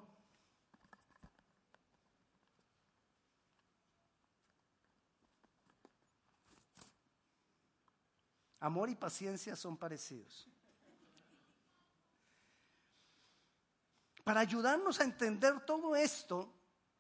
Amor 8.60 8.90
y 8.90 8.96
paciencia 8.96 9.56
son 9.56 9.78
parecidos. 9.78 10.50
Para 14.30 14.42
ayudarnos 14.42 15.00
a 15.00 15.06
entender 15.06 15.60
todo 15.62 15.96
esto, 15.96 16.54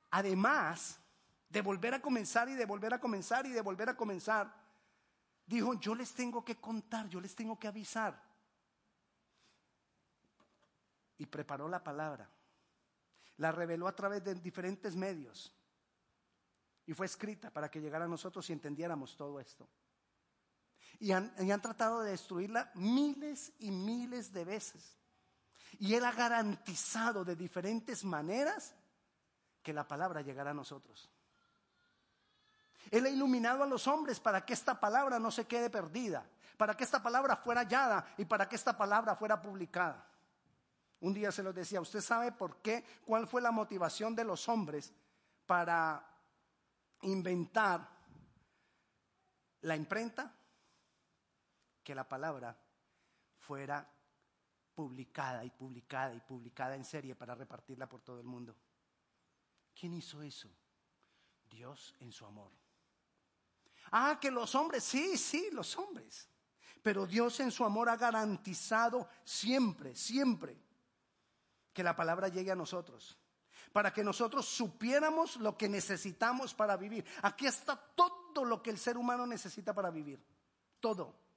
además 0.09 0.99
de 1.47 1.61
volver 1.61 1.93
a 1.93 2.01
comenzar 2.01 2.49
y 2.49 2.55
de 2.55 2.65
volver 2.65 2.91
a 2.91 2.99
comenzar 2.99 3.45
y 3.45 3.51
de 3.51 3.61
volver 3.61 3.87
a 3.87 3.95
comenzar, 3.95 4.51
dijo, 5.45 5.75
yo 5.75 5.93
les 5.93 6.11
tengo 6.15 6.43
que 6.43 6.55
contar, 6.55 7.07
yo 7.07 7.21
les 7.21 7.35
tengo 7.35 7.59
que 7.59 7.67
avisar. 7.67 8.19
Y 11.19 11.27
preparó 11.27 11.69
la 11.69 11.83
palabra. 11.83 12.27
La 13.37 13.51
reveló 13.51 13.87
a 13.87 13.95
través 13.95 14.23
de 14.23 14.33
diferentes 14.33 14.95
medios. 14.95 15.55
Y 16.87 16.95
fue 16.95 17.05
escrita 17.05 17.51
para 17.51 17.69
que 17.69 17.79
llegara 17.79 18.05
a 18.05 18.07
nosotros 18.07 18.49
y 18.49 18.53
entendiéramos 18.53 19.15
todo 19.15 19.39
esto. 19.39 19.69
Y 20.97 21.11
han, 21.11 21.61
tratado 21.61 22.01
de 22.01 22.09
destruirla 22.09 22.71
miles 22.73 23.53
y 23.59 23.69
miles 23.69 24.33
de 24.33 24.45
veces. 24.45 24.97
Y 25.77 25.93
Él 25.93 26.03
ha 26.03 26.11
garantizado 26.11 27.23
de 27.23 27.35
diferentes 27.35 28.03
maneras 28.03 28.73
que 29.61 29.73
la 29.73 29.87
palabra 29.87 30.21
llegará 30.21 30.51
a 30.51 30.55
nosotros. 30.55 31.09
Él 32.89 33.05
ha 33.05 33.09
iluminado 33.09 33.63
a 33.63 33.67
los 33.67 33.87
hombres 33.87 34.19
para 34.19 34.43
que 34.43 34.53
esta 34.53 34.79
palabra 34.79 35.19
no 35.19 35.29
se 35.29 35.45
quede 35.45 35.69
perdida, 35.69 36.25
para 36.57 36.75
que 36.75 36.83
esta 36.83 37.03
palabra 37.03 37.35
fuera 37.35 37.61
hallada 37.61 38.13
y 38.17 38.25
para 38.25 38.49
que 38.49 38.55
esta 38.55 38.75
palabra 38.75 39.15
fuera 39.15 39.39
publicada. 39.39 40.05
Un 41.01 41.13
día 41.13 41.31
se 41.31 41.43
los 41.43 41.53
decía, 41.53 41.79
¿usted 41.79 42.01
sabe 42.01 42.31
por 42.31 42.57
qué? 42.61 42.83
¿Cuál 43.05 43.27
fue 43.27 43.41
la 43.41 43.51
motivación 43.51 44.15
de 44.15 44.23
los 44.23 44.49
hombres 44.49 44.91
para 45.45 46.03
inventar 47.01 47.87
la 49.61 49.75
imprenta? 49.75 50.33
que 51.89 51.95
la 51.95 52.07
palabra 52.07 52.55
fuera 53.39 53.83
publicada 54.79 55.43
y 55.43 55.49
publicada 55.49 56.15
y 56.15 56.21
publicada 56.21 56.73
en 56.73 56.85
serie 56.85 57.13
para 57.13 57.35
repartirla 57.35 57.89
por 57.89 57.99
todo 57.99 58.21
el 58.21 58.25
mundo. 58.25 58.55
¿Quién 59.77 59.93
hizo 59.93 60.21
eso? 60.21 60.47
Dios 61.49 61.93
en 61.99 62.13
su 62.13 62.25
amor. 62.25 62.49
Ah, 63.91 64.17
que 64.21 64.31
los 64.31 64.55
hombres, 64.55 64.85
sí, 64.85 65.17
sí, 65.17 65.49
los 65.51 65.77
hombres. 65.77 66.29
Pero 66.81 67.05
Dios 67.05 67.41
en 67.41 67.51
su 67.51 67.65
amor 67.65 67.89
ha 67.89 67.97
garantizado 67.97 69.09
siempre, 69.25 69.97
siempre 69.97 70.57
que 71.73 71.83
la 71.83 71.93
palabra 71.93 72.29
llegue 72.29 72.51
a 72.51 72.55
nosotros. 72.55 73.17
Para 73.73 73.91
que 73.91 74.01
nosotros 74.01 74.45
supiéramos 74.45 75.35
lo 75.41 75.57
que 75.57 75.67
necesitamos 75.67 76.53
para 76.53 76.77
vivir. 76.77 77.05
Aquí 77.23 77.47
está 77.47 77.75
todo 77.75 78.45
lo 78.45 78.63
que 78.63 78.69
el 78.69 78.77
ser 78.77 78.95
humano 78.95 79.27
necesita 79.27 79.73
para 79.73 79.91
vivir. 79.91 80.23
Todo 80.79 81.28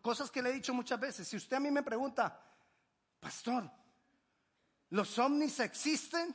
cosas 0.00 0.30
que 0.30 0.42
le 0.42 0.50
he 0.50 0.54
dicho 0.54 0.74
muchas 0.74 0.98
veces. 0.98 1.28
Si 1.28 1.36
usted 1.36 1.56
a 1.56 1.60
mí 1.60 1.70
me 1.70 1.82
pregunta, 1.82 2.38
pastor, 3.20 3.70
¿los 4.90 5.18
ovnis 5.18 5.60
existen? 5.60 6.34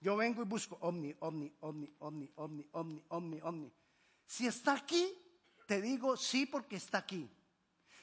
Yo 0.00 0.16
vengo 0.16 0.42
y 0.42 0.44
busco 0.44 0.78
ovni, 0.80 1.14
ovni, 1.20 1.52
ovni, 1.60 1.92
ovni, 1.98 2.32
ovni, 2.36 2.68
ovni, 2.72 3.04
ovni, 3.08 3.40
ovni. 3.42 3.72
Si 4.26 4.46
está 4.46 4.74
aquí, 4.74 5.12
te 5.66 5.82
digo 5.82 6.16
sí 6.16 6.46
porque 6.46 6.76
está 6.76 6.98
aquí. 6.98 7.28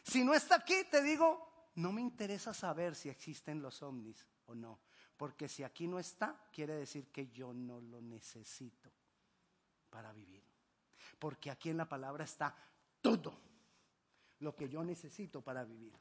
Si 0.03 0.23
no 0.23 0.33
está 0.33 0.55
aquí, 0.55 0.75
te 0.91 1.01
digo, 1.01 1.71
no 1.75 1.91
me 1.91 2.01
interesa 2.01 2.53
saber 2.53 2.95
si 2.95 3.09
existen 3.09 3.61
los 3.61 3.81
ovnis 3.81 4.27
o 4.45 4.53
no. 4.53 4.79
Porque 5.17 5.47
si 5.47 5.63
aquí 5.63 5.87
no 5.87 5.97
está, 5.97 6.49
quiere 6.51 6.75
decir 6.75 7.07
que 7.07 7.29
yo 7.29 7.53
no 7.53 7.79
lo 7.79 8.01
necesito 8.01 8.91
para 9.89 10.11
vivir. 10.11 10.43
Porque 11.17 11.49
aquí 11.49 11.69
en 11.69 11.77
la 11.77 11.87
palabra 11.87 12.25
está 12.25 12.55
todo 13.01 13.44
lo 14.39 14.55
que 14.55 14.69
yo 14.69 14.83
necesito 14.83 15.41
para 15.41 15.63
vivir. 15.63 15.93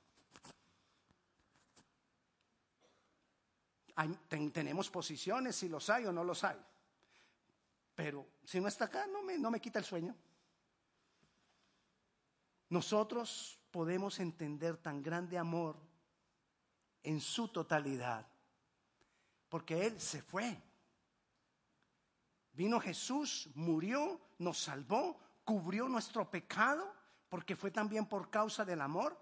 tenemos 4.52 4.90
posiciones, 4.90 5.54
si 5.54 5.68
los 5.68 5.88
hay 5.88 6.06
o 6.06 6.12
no 6.12 6.24
los 6.24 6.42
hay. 6.42 6.58
Pero 7.94 8.26
si 8.44 8.60
no 8.60 8.66
está 8.66 8.86
acá, 8.86 9.06
no 9.06 9.22
me, 9.22 9.38
no 9.38 9.50
me 9.50 9.60
quita 9.60 9.78
el 9.78 9.84
sueño. 9.84 10.16
Nosotros 12.70 13.60
podemos 13.70 14.18
entender 14.18 14.78
tan 14.78 15.02
grande 15.02 15.38
amor 15.38 15.76
en 17.04 17.20
su 17.20 17.48
totalidad, 17.48 18.26
porque 19.48 19.86
Él 19.86 20.00
se 20.00 20.22
fue. 20.22 20.60
Vino 22.52 22.80
Jesús, 22.80 23.48
murió, 23.54 24.20
nos 24.38 24.58
salvó, 24.58 25.20
cubrió 25.44 25.88
nuestro 25.88 26.28
pecado 26.28 26.92
porque 27.34 27.56
fue 27.56 27.72
también 27.72 28.06
por 28.06 28.30
causa 28.30 28.64
del 28.64 28.80
amor. 28.80 29.18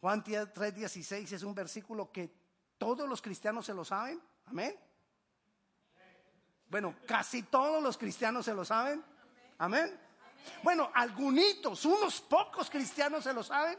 Juan 0.00 0.24
3:16 0.24 1.32
es 1.32 1.42
un 1.42 1.54
versículo 1.54 2.10
que 2.10 2.32
todos 2.78 3.06
los 3.06 3.20
cristianos 3.20 3.66
se 3.66 3.74
lo 3.74 3.84
saben. 3.84 4.18
Amén. 4.46 4.74
Bueno, 6.66 6.94
casi 7.06 7.42
todos 7.42 7.82
los 7.82 7.98
cristianos 7.98 8.46
se 8.46 8.54
lo 8.54 8.64
saben. 8.64 9.04
Amén. 9.58 10.00
Bueno, 10.62 10.90
algunos, 10.94 11.84
unos 11.84 12.22
pocos 12.22 12.70
cristianos 12.70 13.22
se 13.22 13.34
lo 13.34 13.42
saben. 13.42 13.78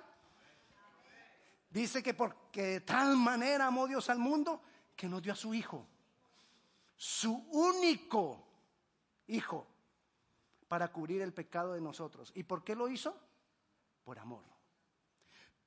Dice 1.68 2.04
que 2.04 2.14
porque 2.14 2.62
de 2.62 2.82
tal 2.82 3.18
manera 3.18 3.66
amó 3.66 3.88
Dios 3.88 4.08
al 4.12 4.20
mundo 4.20 4.62
que 4.96 5.10
nos 5.10 5.24
dio 5.24 5.34
a 5.34 5.36
su 5.36 5.52
Hijo. 5.56 5.84
Su 6.96 7.34
único 7.34 8.46
Hijo 9.26 9.66
para 10.70 10.88
cubrir 10.90 11.22
el 11.22 11.34
pecado 11.34 11.74
de 11.74 11.82
nosotros. 11.82 12.32
¿Y 12.36 12.44
por 12.44 12.64
qué 12.64 12.76
lo 12.76 12.88
hizo? 12.88 13.14
Por 14.06 14.20
amor. 14.20 14.44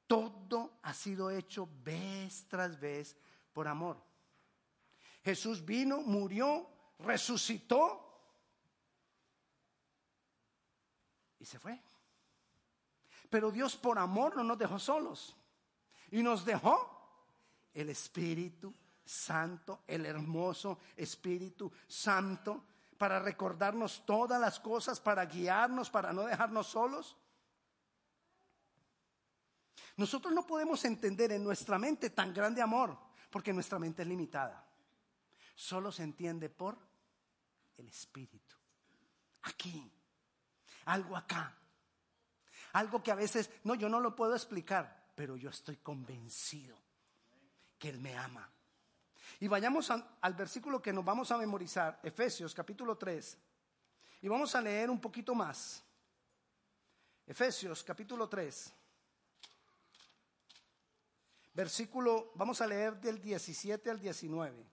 Todo 0.06 0.78
ha 0.82 0.94
sido 0.94 1.30
hecho 1.30 1.68
vez 1.82 2.46
tras 2.48 2.80
vez 2.80 3.16
por 3.52 3.66
amor. 3.66 4.00
Jesús 5.24 5.64
vino, 5.64 6.02
murió, 6.02 6.68
resucitó 7.00 8.08
y 11.40 11.44
se 11.44 11.58
fue. 11.58 11.80
Pero 13.28 13.50
Dios 13.50 13.76
por 13.76 13.98
amor 13.98 14.36
no 14.36 14.44
nos 14.44 14.58
dejó 14.58 14.78
solos 14.78 15.34
y 16.12 16.22
nos 16.22 16.44
dejó 16.44 16.90
el 17.74 17.90
Espíritu 17.90 18.72
Santo, 19.04 19.80
el 19.88 20.06
hermoso 20.06 20.78
Espíritu 20.96 21.72
Santo 21.88 22.66
para 23.02 23.18
recordarnos 23.18 24.06
todas 24.06 24.40
las 24.40 24.60
cosas, 24.60 25.00
para 25.00 25.26
guiarnos, 25.26 25.90
para 25.90 26.12
no 26.12 26.22
dejarnos 26.22 26.68
solos. 26.68 27.16
Nosotros 29.96 30.32
no 30.32 30.46
podemos 30.46 30.84
entender 30.84 31.32
en 31.32 31.42
nuestra 31.42 31.80
mente 31.80 32.10
tan 32.10 32.32
grande 32.32 32.62
amor, 32.62 32.96
porque 33.28 33.52
nuestra 33.52 33.80
mente 33.80 34.02
es 34.02 34.08
limitada. 34.08 34.64
Solo 35.56 35.90
se 35.90 36.04
entiende 36.04 36.48
por 36.48 36.78
el 37.76 37.88
Espíritu. 37.88 38.54
Aquí, 39.42 39.92
algo 40.84 41.16
acá, 41.16 41.58
algo 42.74 43.02
que 43.02 43.10
a 43.10 43.16
veces, 43.16 43.50
no, 43.64 43.74
yo 43.74 43.88
no 43.88 43.98
lo 43.98 44.14
puedo 44.14 44.36
explicar, 44.36 45.10
pero 45.16 45.36
yo 45.36 45.50
estoy 45.50 45.78
convencido 45.78 46.78
que 47.80 47.88
Él 47.88 47.98
me 47.98 48.16
ama. 48.16 48.48
Y 49.40 49.48
vayamos 49.48 49.90
al 49.90 50.34
versículo 50.34 50.80
que 50.80 50.92
nos 50.92 51.04
vamos 51.04 51.30
a 51.30 51.38
memorizar, 51.38 51.98
Efesios 52.02 52.54
capítulo 52.54 52.96
3. 52.96 53.38
Y 54.22 54.28
vamos 54.28 54.54
a 54.54 54.60
leer 54.60 54.90
un 54.90 55.00
poquito 55.00 55.34
más. 55.34 55.82
Efesios 57.26 57.82
capítulo 57.82 58.28
3. 58.28 58.72
Versículo, 61.54 62.32
vamos 62.34 62.60
a 62.60 62.66
leer 62.66 63.00
del 63.00 63.20
17 63.20 63.90
al 63.90 64.00
19. 64.00 64.66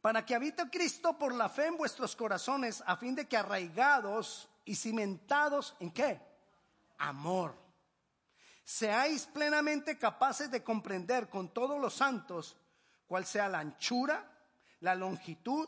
Para 0.00 0.24
que 0.24 0.34
habite 0.34 0.68
Cristo 0.70 1.18
por 1.18 1.34
la 1.34 1.48
fe 1.48 1.66
en 1.66 1.76
vuestros 1.76 2.14
corazones, 2.14 2.82
a 2.86 2.96
fin 2.96 3.14
de 3.14 3.26
que 3.26 3.36
arraigados 3.36 4.48
y 4.64 4.74
cimentados 4.74 5.74
en 5.80 5.90
qué? 5.90 6.20
Amor 6.98 7.67
seáis 8.68 9.24
plenamente 9.24 9.96
capaces 9.96 10.50
de 10.50 10.62
comprender 10.62 11.30
con 11.30 11.54
todos 11.54 11.80
los 11.80 11.94
santos 11.94 12.54
cuál 13.06 13.24
sea 13.24 13.48
la 13.48 13.60
anchura, 13.60 14.30
la 14.80 14.94
longitud, 14.94 15.66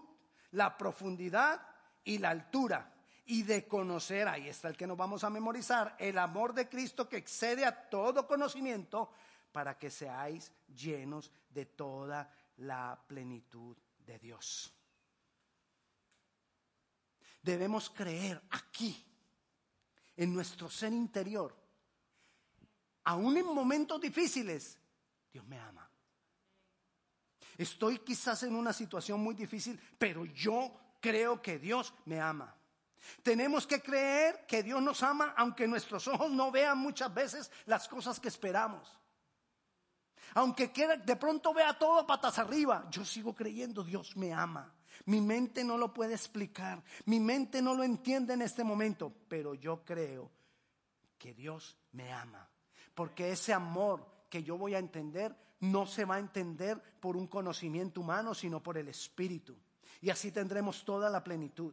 la 0.50 0.76
profundidad 0.76 1.66
y 2.04 2.18
la 2.18 2.28
altura. 2.28 2.92
Y 3.24 3.44
de 3.44 3.66
conocer, 3.66 4.28
ahí 4.28 4.50
está 4.50 4.68
el 4.68 4.76
que 4.76 4.86
nos 4.86 4.98
vamos 4.98 5.24
a 5.24 5.30
memorizar, 5.30 5.96
el 5.98 6.18
amor 6.18 6.52
de 6.52 6.68
Cristo 6.68 7.08
que 7.08 7.16
excede 7.16 7.64
a 7.64 7.88
todo 7.88 8.26
conocimiento 8.26 9.10
para 9.50 9.78
que 9.78 9.88
seáis 9.88 10.52
llenos 10.68 11.32
de 11.48 11.64
toda 11.64 12.30
la 12.58 13.02
plenitud 13.06 13.78
de 13.96 14.18
Dios. 14.18 14.74
Debemos 17.40 17.88
creer 17.88 18.42
aquí, 18.50 19.06
en 20.16 20.34
nuestro 20.34 20.68
ser 20.68 20.92
interior, 20.92 21.59
aún 23.04 23.36
en 23.36 23.46
momentos 23.46 24.00
difíciles, 24.00 24.78
Dios 25.32 25.46
me 25.46 25.58
ama. 25.58 25.88
Estoy 27.56 27.98
quizás 27.98 28.42
en 28.42 28.54
una 28.54 28.72
situación 28.72 29.20
muy 29.20 29.34
difícil, 29.34 29.78
pero 29.98 30.24
yo 30.24 30.72
creo 31.00 31.42
que 31.42 31.58
Dios 31.58 31.92
me 32.06 32.20
ama. 32.20 32.54
Tenemos 33.22 33.66
que 33.66 33.80
creer 33.80 34.46
que 34.46 34.62
Dios 34.62 34.82
nos 34.82 35.02
ama 35.02 35.34
aunque 35.36 35.66
nuestros 35.66 36.06
ojos 36.08 36.30
no 36.30 36.50
vean 36.50 36.78
muchas 36.78 37.12
veces 37.12 37.50
las 37.66 37.88
cosas 37.88 38.20
que 38.20 38.28
esperamos. 38.28 38.96
Aunque 40.34 40.68
de 40.68 41.16
pronto 41.16 41.52
vea 41.52 41.78
todo 41.78 42.06
patas 42.06 42.38
arriba, 42.38 42.86
yo 42.90 43.04
sigo 43.04 43.34
creyendo 43.34 43.82
Dios 43.82 44.16
me 44.16 44.32
ama. 44.32 44.72
Mi 45.06 45.20
mente 45.20 45.64
no 45.64 45.78
lo 45.78 45.94
puede 45.94 46.14
explicar, 46.14 46.82
mi 47.06 47.20
mente 47.20 47.62
no 47.62 47.74
lo 47.74 47.82
entiende 47.82 48.34
en 48.34 48.42
este 48.42 48.62
momento, 48.62 49.12
pero 49.28 49.54
yo 49.54 49.82
creo 49.84 50.30
que 51.18 51.32
Dios 51.32 51.76
me 51.92 52.12
ama. 52.12 52.49
Porque 53.00 53.30
ese 53.30 53.54
amor 53.54 54.06
que 54.28 54.42
yo 54.42 54.58
voy 54.58 54.74
a 54.74 54.78
entender 54.78 55.34
no 55.60 55.86
se 55.86 56.04
va 56.04 56.16
a 56.16 56.18
entender 56.18 56.78
por 57.00 57.16
un 57.16 57.28
conocimiento 57.28 58.02
humano, 58.02 58.34
sino 58.34 58.62
por 58.62 58.76
el 58.76 58.88
Espíritu. 58.88 59.56
Y 60.02 60.10
así 60.10 60.30
tendremos 60.30 60.84
toda 60.84 61.08
la 61.08 61.24
plenitud. 61.24 61.72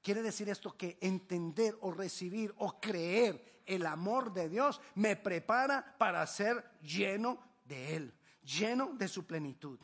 Quiere 0.00 0.22
decir 0.22 0.48
esto 0.48 0.76
que 0.76 0.96
entender 1.00 1.76
o 1.80 1.90
recibir 1.90 2.54
o 2.58 2.78
creer 2.80 3.64
el 3.66 3.84
amor 3.86 4.32
de 4.32 4.48
Dios 4.48 4.80
me 4.94 5.16
prepara 5.16 5.96
para 5.98 6.24
ser 6.28 6.78
lleno 6.80 7.42
de 7.64 7.96
Él, 7.96 8.14
lleno 8.44 8.92
de 8.94 9.08
su 9.08 9.26
plenitud. 9.26 9.80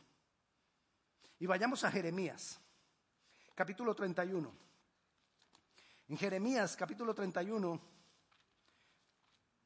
Y 1.37 1.47
vayamos 1.47 1.83
a 1.83 1.91
Jeremías, 1.91 2.61
capítulo 3.53 3.93
31. 3.93 4.55
En 6.07 6.17
Jeremías, 6.17 6.77
capítulo 6.77 7.13
31, 7.13 7.94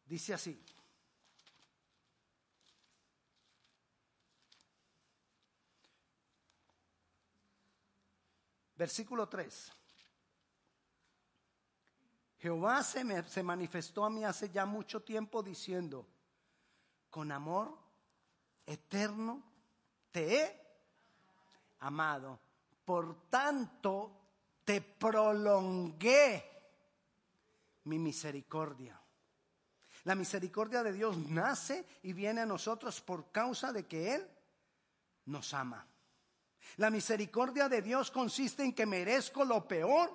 dice 0.10 0.34
así. 0.34 0.60
Versículo 8.76 9.30
3. 9.30 9.72
Jehová 12.40 12.82
se, 12.84 13.04
me, 13.04 13.22
se 13.24 13.44
manifestó 13.44 14.06
a 14.06 14.10
mí 14.10 14.24
hace 14.24 14.50
ya 14.50 14.66
mucho 14.66 15.02
tiempo 15.04 15.44
diciendo, 15.44 16.08
con 17.10 17.32
amor 17.32 17.78
eterno 18.66 19.44
te 20.12 20.42
he 20.42 20.68
amado, 21.80 22.40
por 22.86 23.30
tanto 23.30 24.12
te 24.64 24.82
prolongué 24.82 26.46
mi 27.84 28.00
misericordia. 28.00 28.99
La 30.10 30.16
misericordia 30.16 30.82
de 30.82 30.92
Dios 30.92 31.16
nace 31.30 31.86
y 32.02 32.14
viene 32.14 32.42
a 32.42 32.46
nosotros 32.48 33.00
por 33.00 33.32
causa 33.32 33.72
de 33.72 33.86
que 33.86 34.16
Él 34.16 34.28
nos 35.26 35.54
ama. 35.54 35.86
La 36.78 36.90
misericordia 36.90 37.70
de 37.70 37.84
Dios 37.84 38.10
consiste 38.10 38.64
en 38.64 38.74
que 38.74 38.88
merezco 38.88 39.46
lo 39.46 39.68
peor 39.68 40.10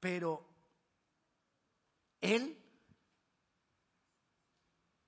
pero 0.00 0.48
Él, 2.22 2.56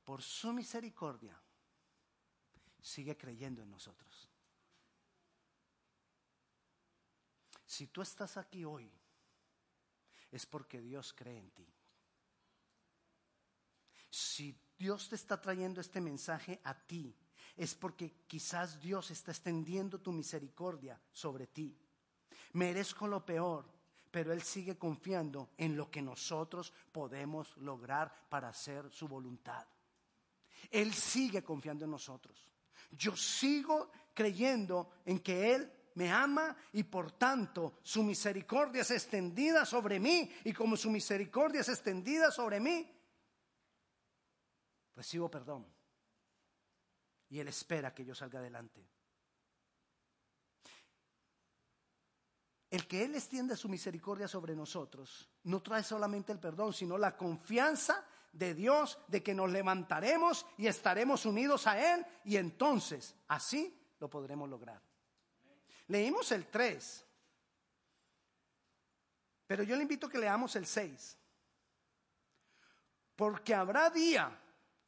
por 0.05 0.21
su 0.21 0.53
misericordia, 0.53 1.41
sigue 2.79 3.17
creyendo 3.17 3.63
en 3.63 3.71
nosotros. 3.71 4.29
Si 7.65 7.87
tú 7.87 8.03
estás 8.03 8.37
aquí 8.37 8.67
hoy, 8.67 8.93
es 10.31 10.45
porque 10.45 10.83
Dios 10.83 11.15
cree 11.17 11.39
en 11.39 11.51
ti. 11.53 11.78
Si 14.11 14.57
Dios 14.79 15.09
te 15.09 15.17
está 15.17 15.41
trayendo 15.41 15.81
este 15.81 16.01
mensaje 16.01 16.61
a 16.65 16.75
ti, 16.75 17.15
es 17.57 17.75
porque 17.75 18.13
quizás 18.27 18.81
Dios 18.81 19.11
está 19.11 19.33
extendiendo 19.33 20.01
tu 20.01 20.13
misericordia 20.13 20.99
sobre 21.11 21.49
ti. 21.49 21.77
Merezco 22.53 23.07
lo 23.07 23.25
peor, 23.27 23.67
pero 24.11 24.33
Él 24.33 24.43
sigue 24.43 24.79
confiando 24.79 25.51
en 25.59 25.77
lo 25.77 25.91
que 25.91 26.01
nosotros 26.01 26.73
podemos 26.93 27.57
lograr 27.59 28.29
para 28.29 28.49
hacer 28.49 28.89
su 28.91 29.09
voluntad. 29.09 29.67
Él 30.71 30.95
sigue 30.95 31.43
confiando 31.43 31.85
en 31.85 31.91
nosotros. 31.91 32.47
Yo 32.93 33.17
sigo 33.17 33.91
creyendo 34.15 34.91
en 35.05 35.19
que 35.21 35.55
Él 35.55 35.73
me 35.95 36.11
ama 36.13 36.57
y 36.73 36.85
por 36.85 37.13
tanto 37.13 37.79
su 37.83 38.05
misericordia 38.05 38.83
es 38.83 38.91
extendida 38.93 39.67
sobre 39.67 39.99
mí 39.99 40.31
y 40.45 40.53
como 40.53 40.77
su 40.77 40.91
misericordia 40.91 41.61
es 41.61 41.69
extendida 41.69 42.31
sobre 42.31 42.61
mí, 42.61 42.89
recibo 44.99 45.31
perdón. 45.31 45.65
Y 47.31 47.39
Él 47.39 47.47
espera 47.47 47.95
que 47.95 48.05
yo 48.05 48.17
salga 48.17 48.41
adelante. 48.41 48.85
El 52.69 52.87
que 52.89 53.05
Él 53.05 53.15
extiende 53.15 53.57
su 53.57 53.69
misericordia 53.69 54.27
sobre 54.27 54.57
nosotros 54.57 55.31
no 55.45 55.63
trae 55.63 55.85
solamente 55.85 56.33
el 56.33 56.41
perdón, 56.41 56.73
sino 56.73 56.99
la 56.99 57.17
confianza 57.17 58.05
de 58.33 58.55
Dios 58.55 58.99
de 59.07 59.23
que 59.23 59.35
nos 59.35 59.51
levantaremos 59.51 60.45
y 60.57 60.67
estaremos 60.67 61.25
unidos 61.25 61.69
a 61.69 61.95
Él 61.95 62.05
y 62.25 62.37
entonces 62.37 63.15
así 63.29 63.81
lo 64.01 64.11
podremos 64.11 64.49
lograr. 64.49 64.83
Leímos 65.87 66.33
el 66.33 66.49
3, 66.49 67.07
pero 69.47 69.63
yo 69.63 69.77
le 69.77 69.83
invito 69.83 70.09
a 70.09 70.11
que 70.11 70.19
leamos 70.19 70.57
el 70.57 70.67
6. 70.67 71.17
Porque 73.15 73.55
habrá 73.55 73.91
día 73.91 74.39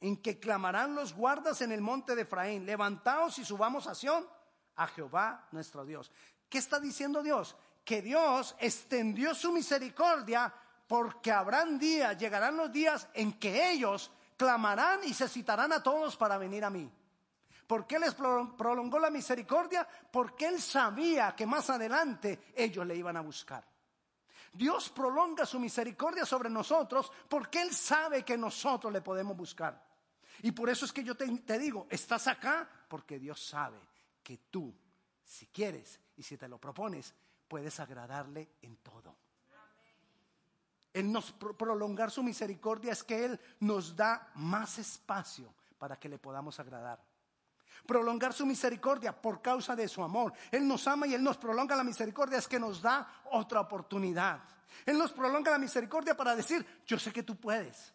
en 0.00 0.16
que 0.16 0.38
clamarán 0.38 0.94
los 0.94 1.14
guardas 1.14 1.60
en 1.60 1.72
el 1.72 1.80
monte 1.80 2.14
de 2.14 2.22
Efraín, 2.22 2.66
levantaos 2.66 3.38
y 3.38 3.44
subamos 3.44 3.86
a 3.86 3.94
Sión, 3.94 4.26
a 4.76 4.86
Jehová 4.86 5.48
nuestro 5.52 5.84
Dios. 5.84 6.10
¿Qué 6.48 6.58
está 6.58 6.80
diciendo 6.80 7.22
Dios? 7.22 7.56
que 7.84 8.02
Dios 8.02 8.54
extendió 8.58 9.34
su 9.34 9.52
misericordia 9.52 10.52
porque 10.86 11.32
habrán 11.32 11.78
días, 11.78 12.16
llegarán 12.16 12.56
los 12.56 12.70
días 12.70 13.08
en 13.14 13.32
que 13.38 13.70
ellos 13.70 14.10
clamarán 14.36 15.00
y 15.04 15.14
se 15.14 15.28
citarán 15.28 15.72
a 15.72 15.82
todos 15.82 16.16
para 16.16 16.38
venir 16.38 16.64
a 16.64 16.70
mí. 16.70 16.90
¿Por 17.66 17.86
qué 17.86 17.98
les 17.98 18.14
prolongó 18.14 18.98
la 18.98 19.10
misericordia? 19.10 19.86
Porque 20.10 20.46
Él 20.46 20.60
sabía 20.60 21.34
que 21.36 21.46
más 21.46 21.70
adelante 21.70 22.52
ellos 22.54 22.84
le 22.84 22.96
iban 22.96 23.16
a 23.16 23.20
buscar. 23.20 23.64
Dios 24.52 24.90
prolonga 24.90 25.46
su 25.46 25.60
misericordia 25.60 26.26
sobre 26.26 26.50
nosotros 26.50 27.10
porque 27.28 27.62
Él 27.62 27.72
sabe 27.72 28.24
que 28.24 28.36
nosotros 28.36 28.92
le 28.92 29.00
podemos 29.00 29.36
buscar. 29.36 29.89
Y 30.42 30.53
por 30.53 30.70
eso 30.70 30.85
es 30.85 30.92
que 30.92 31.05
yo 31.05 31.16
te, 31.16 31.59
digo, 31.59 31.87
estás 31.90 32.26
acá 32.26 32.68
porque 32.88 33.18
Dios 33.18 33.44
sabe 33.44 33.79
que 34.22 34.38
tú, 34.50 34.74
si 35.24 35.46
quieres 35.46 36.00
y 36.16 36.22
si 36.22 36.37
te 36.37 36.48
lo 36.48 36.59
propones, 36.59 37.14
puedes 37.46 37.79
agradarle 37.81 38.50
en 38.62 38.76
todo. 38.79 39.16
Él 40.92 41.12
nos 41.12 41.33
prolongar 41.33 42.11
su 42.11 42.22
misericordia 42.22 42.92
es 42.92 43.05
que 43.05 43.24
Él 43.24 43.40
nos 43.61 43.94
da 43.94 44.31
más 44.35 44.79
espacio 44.79 45.55
para 45.79 45.98
que 45.98 46.09
le 46.09 46.18
podamos 46.18 46.59
agradar. 46.59 47.00
Prolongar 47.87 48.33
su 48.33 48.44
misericordia 48.44 49.12
por 49.12 49.40
causa 49.40 49.76
de 49.76 49.88
su 49.88 50.03
amor. 50.03 50.33
Él 50.50 50.66
nos 50.66 50.87
ama 50.88 51.07
y 51.07 51.14
Él 51.14 51.22
nos 51.22 51.38
prolonga 51.38 51.76
la 51.76 51.85
misericordia 51.85 52.38
es 52.38 52.48
que 52.48 52.59
nos 52.59 52.83
da 52.83 53.22
otra 53.31 53.61
oportunidad. 53.61 54.40
Él 54.85 54.98
nos 54.98 55.12
prolonga 55.12 55.50
la 55.50 55.59
misericordia 55.59 56.16
para 56.16 56.35
decir, 56.35 56.66
yo 56.87 56.98
sé 56.98 57.12
que 57.12 57.22
tú 57.22 57.37
puedes. 57.37 57.92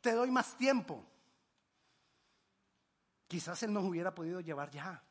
Te 0.00 0.12
doy 0.12 0.30
más 0.30 0.56
tiempo. 0.56 1.04
Quizás 3.28 3.62
Él 3.62 3.72
nos 3.72 3.84
hubiera 3.84 4.14
podido 4.14 4.40
llevar 4.40 4.70
ya. 4.70 5.02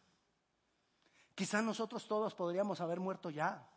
Quizás 1.34 1.64
nosotros 1.64 2.08
todos 2.08 2.34
podríamos 2.34 2.80
haber 2.80 3.00
muerto 3.00 3.30
ya. 3.30 3.68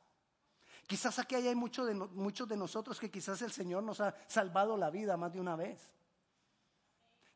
Quizás 0.87 1.18
aquí 1.18 1.35
hay 1.35 1.55
muchos 1.55 1.87
de, 1.87 1.94
muchos 1.94 2.48
de 2.48 2.57
nosotros 2.57 2.98
que 2.98 3.11
quizás 3.11 3.42
el 3.42 3.53
Señor 3.53 3.83
nos 3.83 4.01
ha 4.01 4.14
salvado 4.27 4.77
la 4.77 4.90
vida 4.90 5.16
más 5.16 5.33
de 5.33 5.40
una 5.40 5.55
vez. 5.55 5.92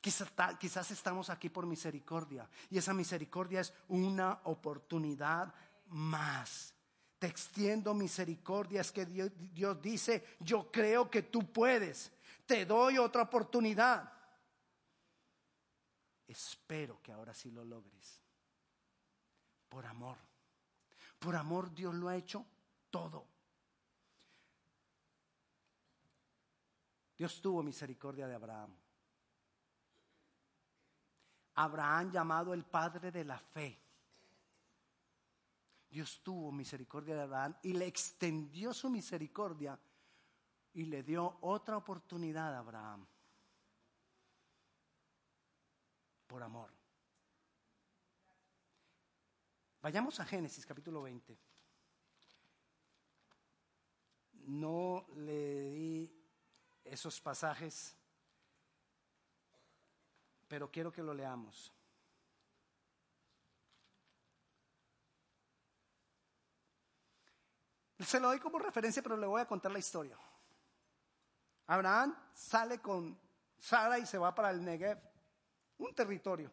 Quizás, 0.03 0.91
estamos 0.91 1.31
aquí 1.31 1.49
por 1.49 1.65
misericordia 1.65 2.49
y 2.71 2.79
esa 2.79 2.93
misericordia 2.93 3.61
es 3.61 3.73
una 3.89 4.41
oportunidad 4.45 5.55
más. 5.91 6.75
Te 7.21 7.29
extiendo 7.29 7.95
misericordia, 7.95 8.81
es 8.81 8.91
que 8.91 9.07
Dios 9.07 9.81
dice, 9.81 10.25
yo 10.41 10.73
creo 10.73 11.09
que 11.09 11.23
tú 11.23 11.53
puedes, 11.53 12.11
te 12.47 12.67
doy 12.67 12.99
otra 12.99 13.23
oportunidad. 13.23 14.13
Espero 16.33 16.99
que 17.03 17.13
ahora 17.13 17.35
sí 17.35 17.51
lo 17.51 17.63
logres 17.63 18.19
por 19.69 19.85
amor. 19.85 20.17
Por 21.19 21.37
amor 21.37 21.75
Dios 21.75 21.95
lo 21.95 22.09
ha 22.09 22.17
hecho 22.17 22.47
todo. 22.91 23.27
Dios 27.19 27.43
tuvo 27.43 27.63
misericordia 27.63 28.27
de 28.27 28.35
Abraham. 28.35 28.75
Abraham 31.57 32.11
llamado 32.11 32.55
el 32.55 32.65
padre 32.65 33.13
de 33.13 33.25
la 33.25 33.39
fe. 33.39 33.79
Dios 35.91 36.23
tuvo 36.23 36.51
misericordia 36.51 37.15
de 37.15 37.23
Abraham 37.23 37.57
y 37.63 37.75
le 37.75 37.87
extendió 37.87 38.73
su 38.73 38.89
misericordia 38.89 39.79
y 40.73 40.87
le 40.87 41.03
dio 41.03 41.37
otra 41.43 41.77
oportunidad 41.77 42.55
a 42.55 42.61
Abraham 42.61 43.07
por 46.33 46.43
amor. 46.43 46.71
Vayamos 49.83 50.19
a 50.19 50.25
Génesis 50.25 50.65
capítulo 50.65 51.03
20. 51.03 51.39
No 54.47 55.05
le 55.17 55.71
di 55.73 56.27
esos 56.85 57.21
pasajes, 57.21 57.95
pero 60.49 60.71
quiero 60.71 60.91
que 60.91 61.03
lo 61.03 61.13
leamos. 61.13 61.71
Se 67.99 68.19
lo 68.19 68.29
doy 68.29 68.41
como 68.41 68.59
referencia, 68.59 69.03
pero 69.03 69.19
le 69.19 69.27
voy 69.27 69.43
a 69.43 69.47
contar 69.47 69.71
la 69.71 69.79
historia. 69.79 70.17
Abraham 71.67 72.17
sale 72.33 72.81
con 72.81 73.21
Sara 73.59 73.99
y 73.99 74.07
se 74.07 74.17
va 74.17 74.35
para 74.35 74.51
el 74.51 74.65
Negev, 74.65 75.12
un 75.83 75.95
territorio. 75.95 76.51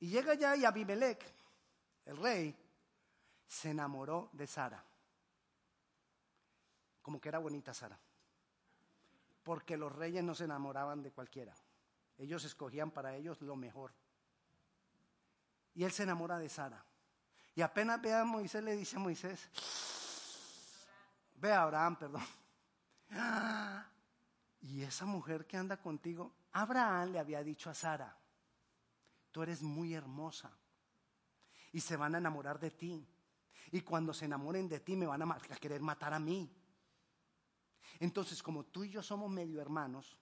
Y 0.00 0.08
llega 0.08 0.34
ya 0.34 0.54
y 0.56 0.64
Abimelech, 0.64 1.24
el 2.04 2.16
rey, 2.18 2.54
se 3.46 3.70
enamoró 3.70 4.28
de 4.32 4.46
Sara. 4.46 4.84
Como 7.02 7.20
que 7.20 7.28
era 7.28 7.38
bonita 7.38 7.72
Sara. 7.72 7.98
Porque 9.42 9.76
los 9.76 9.92
reyes 9.92 10.22
no 10.22 10.34
se 10.34 10.44
enamoraban 10.44 11.02
de 11.02 11.10
cualquiera. 11.10 11.54
Ellos 12.18 12.44
escogían 12.44 12.90
para 12.90 13.14
ellos 13.16 13.40
lo 13.40 13.56
mejor. 13.56 13.92
Y 15.74 15.84
él 15.84 15.92
se 15.92 16.02
enamora 16.02 16.38
de 16.38 16.48
Sara. 16.48 16.84
Y 17.54 17.62
apenas 17.62 18.00
ve 18.00 18.12
a 18.12 18.24
Moisés, 18.24 18.62
le 18.62 18.76
dice 18.76 18.96
a 18.96 18.98
Moisés, 18.98 19.48
ve 21.36 21.52
a 21.52 21.62
Abraham, 21.62 21.96
perdón. 21.96 22.26
Y 24.64 24.82
esa 24.82 25.04
mujer 25.04 25.46
que 25.46 25.58
anda 25.58 25.76
contigo, 25.76 26.34
Abraham 26.52 27.12
le 27.12 27.18
había 27.18 27.44
dicho 27.44 27.68
a 27.68 27.74
Sara, 27.74 28.16
tú 29.30 29.42
eres 29.42 29.60
muy 29.60 29.92
hermosa 29.92 30.50
y 31.70 31.80
se 31.80 31.96
van 31.96 32.14
a 32.14 32.18
enamorar 32.18 32.58
de 32.58 32.70
ti. 32.70 33.06
Y 33.72 33.82
cuando 33.82 34.14
se 34.14 34.24
enamoren 34.24 34.66
de 34.66 34.80
ti 34.80 34.96
me 34.96 35.06
van 35.06 35.20
a, 35.20 35.38
querer 35.60 35.82
matar 35.82 36.14
a 36.14 36.18
mí. 36.18 36.50
Entonces, 38.00 38.42
como 38.42 38.64
tú 38.64 38.84
y 38.84 38.90
yo 38.90 39.02
somos 39.02 39.30
medio 39.30 39.60
hermanos, 39.60 40.18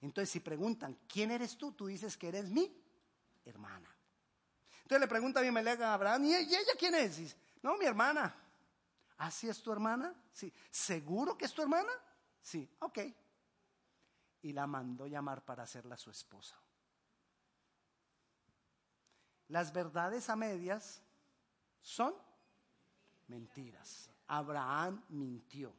entonces 0.00 0.30
si 0.30 0.40
preguntan, 0.40 0.98
¿quién 1.06 1.30
eres 1.30 1.56
tú? 1.56 1.72
Tú 1.72 1.86
dices 1.86 2.16
que 2.16 2.26
eres 2.26 2.50
mi 2.50 2.76
hermana. 3.44 3.88
Entonces 4.82 5.00
le 5.00 5.08
pregunta 5.08 5.38
a 5.38 5.42
Abimelech 5.42 5.80
a 5.80 5.94
Abraham, 5.94 6.24
¿y 6.24 6.34
ella 6.34 6.58
quién 6.76 6.96
es? 6.96 7.18
Dice, 7.18 7.36
no, 7.62 7.76
mi 7.76 7.84
hermana. 7.84 8.34
¿Así 9.18 9.48
es 9.48 9.62
tu 9.62 9.70
hermana? 9.70 10.12
Sí. 10.32 10.52
¿Seguro 10.70 11.38
que 11.38 11.44
es 11.44 11.54
tu 11.54 11.62
hermana? 11.62 11.92
Sí, 12.46 12.70
ok. 12.78 13.00
Y 14.42 14.52
la 14.52 14.68
mandó 14.68 15.08
llamar 15.08 15.44
para 15.44 15.64
hacerla 15.64 15.96
su 15.96 16.12
esposa. 16.12 16.56
Las 19.48 19.72
verdades 19.72 20.30
a 20.30 20.36
medias 20.36 21.02
son 21.80 22.14
mentiras. 23.26 24.08
Abraham 24.28 25.02
mintió. 25.08 25.74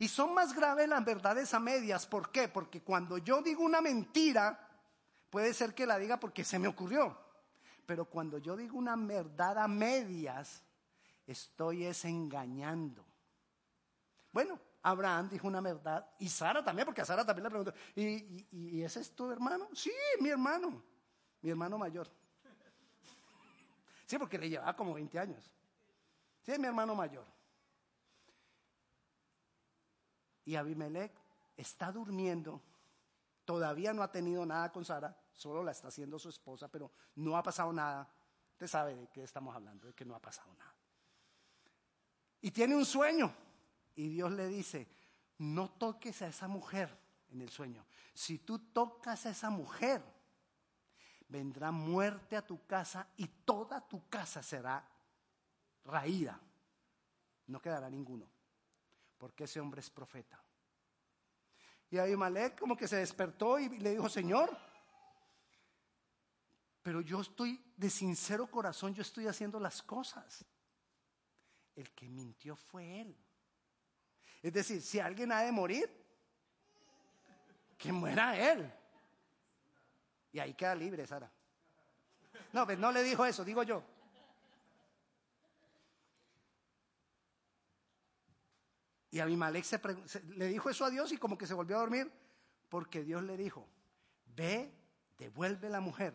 Y 0.00 0.08
son 0.08 0.34
más 0.34 0.56
graves 0.56 0.88
las 0.88 1.04
verdades 1.04 1.54
a 1.54 1.60
medias. 1.60 2.04
¿Por 2.04 2.32
qué? 2.32 2.48
Porque 2.48 2.82
cuando 2.82 3.18
yo 3.18 3.40
digo 3.40 3.62
una 3.62 3.80
mentira, 3.80 4.58
puede 5.30 5.54
ser 5.54 5.72
que 5.72 5.86
la 5.86 5.98
diga 5.98 6.18
porque 6.18 6.42
se 6.42 6.58
me 6.58 6.66
ocurrió. 6.66 7.16
Pero 7.86 8.06
cuando 8.06 8.38
yo 8.38 8.56
digo 8.56 8.76
una 8.76 8.96
verdad 8.96 9.56
a 9.56 9.68
medias, 9.68 10.64
estoy 11.28 11.84
es 11.84 12.04
engañando. 12.04 13.06
Bueno, 14.32 14.58
Abraham 14.82 15.28
dijo 15.28 15.46
una 15.46 15.60
verdad 15.60 16.04
y 16.18 16.28
Sara 16.28 16.62
también, 16.64 16.84
porque 16.84 17.02
a 17.02 17.04
Sara 17.04 17.24
también 17.24 17.44
le 17.44 17.50
preguntó, 17.50 17.72
¿y, 17.94 18.82
ese 18.82 19.00
es 19.00 19.14
tu 19.14 19.30
hermano? 19.30 19.68
Sí, 19.72 19.92
mi 20.20 20.28
hermano, 20.28 20.82
mi 21.40 21.50
hermano 21.50 21.78
mayor. 21.78 22.08
Sí, 24.06 24.18
porque 24.18 24.38
le 24.38 24.50
llevaba 24.50 24.74
como 24.74 24.92
20 24.94 25.18
años. 25.18 25.50
Sí, 26.42 26.52
mi 26.58 26.66
hermano 26.66 26.94
mayor. 26.94 27.24
Y 30.44 30.56
Abimelech 30.56 31.12
está 31.56 31.92
durmiendo, 31.92 32.60
todavía 33.44 33.92
no 33.92 34.02
ha 34.02 34.10
tenido 34.10 34.44
nada 34.44 34.72
con 34.72 34.84
Sara, 34.84 35.16
solo 35.32 35.62
la 35.62 35.70
está 35.70 35.88
haciendo 35.88 36.18
su 36.18 36.28
esposa, 36.28 36.66
pero 36.66 36.90
no 37.14 37.36
ha 37.36 37.42
pasado 37.42 37.72
nada. 37.72 38.08
Usted 38.50 38.66
sabe 38.66 38.96
de 38.96 39.08
qué 39.08 39.22
estamos 39.22 39.54
hablando, 39.54 39.86
de 39.86 39.94
que 39.94 40.04
no 40.04 40.16
ha 40.16 40.20
pasado 40.20 40.52
nada. 40.54 40.74
Y 42.40 42.50
tiene 42.50 42.74
un 42.74 42.84
sueño. 42.84 43.32
Y 43.94 44.08
Dios 44.08 44.32
le 44.32 44.48
dice, 44.48 44.88
no 45.38 45.70
toques 45.70 46.22
a 46.22 46.28
esa 46.28 46.48
mujer 46.48 46.96
en 47.30 47.42
el 47.42 47.50
sueño. 47.50 47.84
Si 48.14 48.38
tú 48.38 48.58
tocas 48.58 49.26
a 49.26 49.30
esa 49.30 49.50
mujer, 49.50 50.02
vendrá 51.28 51.70
muerte 51.70 52.36
a 52.36 52.46
tu 52.46 52.66
casa 52.66 53.08
y 53.16 53.26
toda 53.26 53.80
tu 53.80 54.08
casa 54.08 54.42
será 54.42 54.86
raída. 55.84 56.40
No 57.46 57.60
quedará 57.60 57.90
ninguno, 57.90 58.26
porque 59.18 59.44
ese 59.44 59.60
hombre 59.60 59.80
es 59.80 59.90
profeta. 59.90 60.42
Y 61.90 61.98
Abimelech 61.98 62.58
como 62.58 62.76
que 62.76 62.88
se 62.88 62.96
despertó 62.96 63.58
y 63.58 63.68
le 63.68 63.90
dijo, 63.90 64.08
Señor, 64.08 64.56
pero 66.82 67.00
yo 67.00 67.20
estoy 67.20 67.62
de 67.76 67.90
sincero 67.90 68.50
corazón, 68.50 68.94
yo 68.94 69.02
estoy 69.02 69.26
haciendo 69.26 69.60
las 69.60 69.82
cosas. 69.82 70.44
El 71.74 71.90
que 71.92 72.08
mintió 72.08 72.56
fue 72.56 73.00
él. 73.00 73.16
Es 74.42 74.52
decir, 74.52 74.82
si 74.82 74.98
alguien 74.98 75.30
ha 75.32 75.42
de 75.42 75.52
morir, 75.52 75.88
que 77.78 77.92
muera 77.92 78.36
él. 78.52 78.72
Y 80.32 80.38
ahí 80.38 80.54
queda 80.54 80.74
libre, 80.74 81.06
Sara. 81.06 81.30
No, 82.52 82.66
pues 82.66 82.78
no 82.78 82.90
le 82.90 83.02
dijo 83.02 83.24
eso, 83.24 83.44
digo 83.44 83.62
yo. 83.62 83.82
Y 89.10 89.20
Abimelech 89.20 89.64
se, 89.64 89.80
le 90.30 90.46
dijo 90.46 90.70
eso 90.70 90.84
a 90.86 90.90
Dios 90.90 91.12
y 91.12 91.18
como 91.18 91.36
que 91.36 91.46
se 91.46 91.52
volvió 91.52 91.76
a 91.76 91.80
dormir 91.80 92.10
porque 92.70 93.04
Dios 93.04 93.22
le 93.22 93.36
dijo, 93.36 93.68
ve, 94.24 94.74
devuelve 95.18 95.68
la 95.68 95.80
mujer 95.80 96.14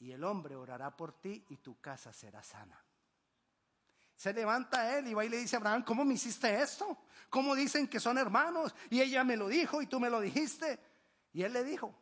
y 0.00 0.10
el 0.10 0.24
hombre 0.24 0.56
orará 0.56 0.96
por 0.96 1.12
ti 1.12 1.44
y 1.48 1.58
tu 1.58 1.80
casa 1.80 2.12
será 2.12 2.42
sana. 2.42 2.85
Se 4.16 4.32
levanta 4.32 4.98
él 4.98 5.08
y 5.08 5.14
va 5.14 5.24
y 5.24 5.28
le 5.28 5.36
dice 5.36 5.56
a 5.56 5.58
Abraham, 5.58 5.84
¿cómo 5.84 6.04
me 6.04 6.14
hiciste 6.14 6.60
esto? 6.60 7.04
¿Cómo 7.28 7.54
dicen 7.54 7.86
que 7.86 8.00
son 8.00 8.16
hermanos? 8.16 8.74
Y 8.88 9.00
ella 9.00 9.22
me 9.22 9.36
lo 9.36 9.46
dijo 9.46 9.82
y 9.82 9.86
tú 9.86 10.00
me 10.00 10.08
lo 10.08 10.20
dijiste. 10.20 10.80
Y 11.32 11.42
él 11.42 11.52
le 11.52 11.62
dijo, 11.62 11.94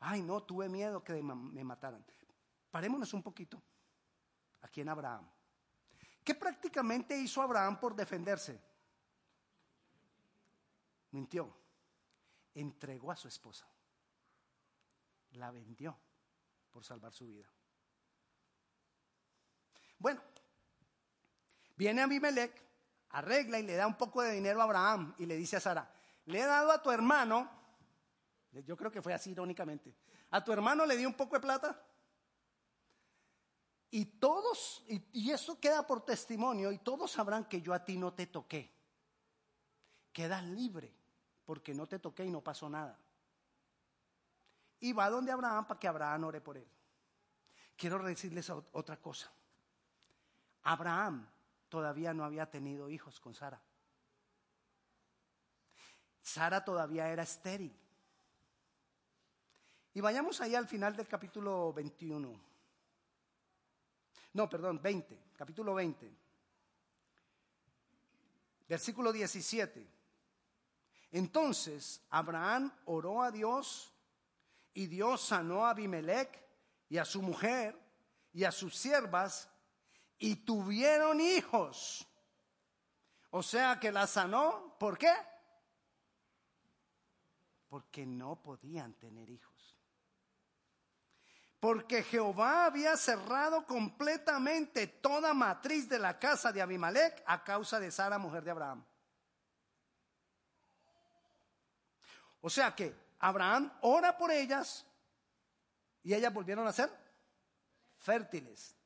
ay 0.00 0.22
no, 0.22 0.42
tuve 0.42 0.68
miedo 0.70 1.04
que 1.04 1.22
me 1.22 1.64
mataran. 1.64 2.04
Parémonos 2.70 3.12
un 3.12 3.22
poquito 3.22 3.62
aquí 4.62 4.80
en 4.80 4.88
Abraham. 4.88 5.28
¿Qué 6.24 6.34
prácticamente 6.34 7.18
hizo 7.18 7.42
Abraham 7.42 7.78
por 7.78 7.94
defenderse? 7.94 8.60
Mintió. 11.10 11.54
Entregó 12.54 13.12
a 13.12 13.16
su 13.16 13.28
esposa. 13.28 13.66
La 15.32 15.50
vendió 15.50 15.98
por 16.70 16.84
salvar 16.84 17.12
su 17.12 17.26
vida. 17.26 17.48
Bueno, 19.98 20.22
viene 21.78 22.02
Abimelech, 22.02 22.52
arregla 23.10 23.58
y 23.58 23.62
le 23.62 23.76
da 23.76 23.86
un 23.86 23.96
poco 23.96 24.20
de 24.20 24.32
dinero 24.32 24.60
a 24.60 24.64
Abraham 24.64 25.14
y 25.16 25.24
le 25.24 25.36
dice 25.36 25.56
a 25.56 25.60
Sara, 25.60 25.90
le 26.26 26.40
he 26.40 26.44
dado 26.44 26.70
a 26.70 26.82
tu 26.82 26.90
hermano, 26.90 27.48
yo 28.66 28.76
creo 28.76 28.90
que 28.90 29.00
fue 29.00 29.14
así 29.14 29.30
irónicamente, 29.30 29.94
a 30.30 30.44
tu 30.44 30.52
hermano 30.52 30.84
le 30.84 30.96
di 30.96 31.06
un 31.06 31.14
poco 31.14 31.36
de 31.36 31.40
plata. 31.40 31.82
Y 33.90 34.04
todos, 34.04 34.84
y, 34.86 35.02
y 35.12 35.30
eso 35.30 35.58
queda 35.58 35.86
por 35.86 36.04
testimonio, 36.04 36.70
y 36.70 36.78
todos 36.78 37.12
sabrán 37.12 37.46
que 37.46 37.62
yo 37.62 37.72
a 37.72 37.86
ti 37.86 37.96
no 37.96 38.12
te 38.12 38.26
toqué. 38.26 38.70
Quedas 40.12 40.44
libre, 40.44 40.92
porque 41.46 41.72
no 41.72 41.86
te 41.86 41.98
toqué 41.98 42.26
y 42.26 42.30
no 42.30 42.42
pasó 42.42 42.68
nada 42.68 42.98
y 44.80 44.92
va 44.92 45.10
donde 45.10 45.32
Abraham 45.32 45.66
para 45.66 45.80
que 45.80 45.88
Abraham 45.88 46.24
ore 46.24 46.40
por 46.40 46.56
él. 46.56 46.68
Quiero 47.76 48.02
decirles 48.02 48.50
otra 48.50 48.96
cosa. 48.96 49.30
Abraham 50.62 51.26
todavía 51.68 52.14
no 52.14 52.24
había 52.24 52.50
tenido 52.50 52.88
hijos 52.90 53.20
con 53.20 53.34
Sara. 53.34 53.60
Sara 56.22 56.64
todavía 56.64 57.08
era 57.08 57.22
estéril. 57.22 57.74
Y 59.94 60.00
vayamos 60.00 60.40
ahí 60.40 60.54
al 60.54 60.68
final 60.68 60.94
del 60.94 61.08
capítulo 61.08 61.72
21. 61.72 62.40
No, 64.34 64.48
perdón, 64.48 64.80
20, 64.80 65.32
capítulo 65.36 65.74
20. 65.74 66.16
Versículo 68.68 69.12
17. 69.12 69.90
Entonces 71.10 72.02
Abraham 72.10 72.72
oró 72.84 73.22
a 73.22 73.30
Dios 73.30 73.92
y 74.74 74.86
Dios 74.86 75.22
sanó 75.22 75.66
a 75.66 75.70
Abimelech 75.70 76.46
y 76.88 76.98
a 76.98 77.04
su 77.04 77.22
mujer 77.22 77.76
y 78.32 78.44
a 78.44 78.52
sus 78.52 78.76
siervas 78.76 79.50
y 80.18 80.36
tuvieron 80.36 81.20
hijos. 81.20 82.06
O 83.30 83.42
sea 83.42 83.78
que 83.78 83.92
la 83.92 84.06
sanó, 84.06 84.76
¿por 84.78 84.98
qué? 84.98 85.12
Porque 87.68 88.06
no 88.06 88.42
podían 88.42 88.94
tener 88.94 89.28
hijos. 89.30 89.76
Porque 91.60 92.02
Jehová 92.04 92.66
había 92.66 92.96
cerrado 92.96 93.66
completamente 93.66 94.86
toda 94.86 95.34
matriz 95.34 95.88
de 95.88 95.98
la 95.98 96.18
casa 96.18 96.52
de 96.52 96.62
Abimelech 96.62 97.22
a 97.26 97.42
causa 97.42 97.80
de 97.80 97.90
Sara, 97.90 98.16
mujer 98.16 98.44
de 98.44 98.50
Abraham. 98.52 98.86
O 102.40 102.48
sea 102.48 102.74
que 102.74 102.94
Abraham 103.18 103.72
ora 103.82 104.16
por 104.16 104.30
ellas 104.30 104.86
y 106.04 106.14
ellas 106.14 106.32
volvieron 106.32 106.66
a 106.66 106.72
ser 106.72 106.90
fértiles. 107.98 108.77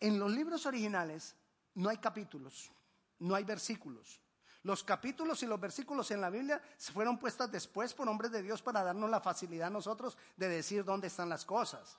En 0.00 0.18
los 0.18 0.30
libros 0.30 0.66
originales 0.66 1.34
no 1.74 1.88
hay 1.88 1.98
capítulos, 1.98 2.70
no 3.18 3.34
hay 3.34 3.44
versículos. 3.44 4.20
Los 4.62 4.82
capítulos 4.82 5.42
y 5.42 5.46
los 5.46 5.60
versículos 5.60 6.10
en 6.10 6.20
la 6.20 6.28
Biblia 6.28 6.60
fueron 6.78 7.18
puestas 7.18 7.50
después 7.52 7.94
por 7.94 8.08
hombres 8.08 8.32
de 8.32 8.42
Dios 8.42 8.62
para 8.62 8.82
darnos 8.82 9.08
la 9.08 9.20
facilidad 9.20 9.68
a 9.68 9.70
nosotros 9.70 10.18
de 10.36 10.48
decir 10.48 10.84
dónde 10.84 11.06
están 11.06 11.28
las 11.28 11.44
cosas. 11.44 11.96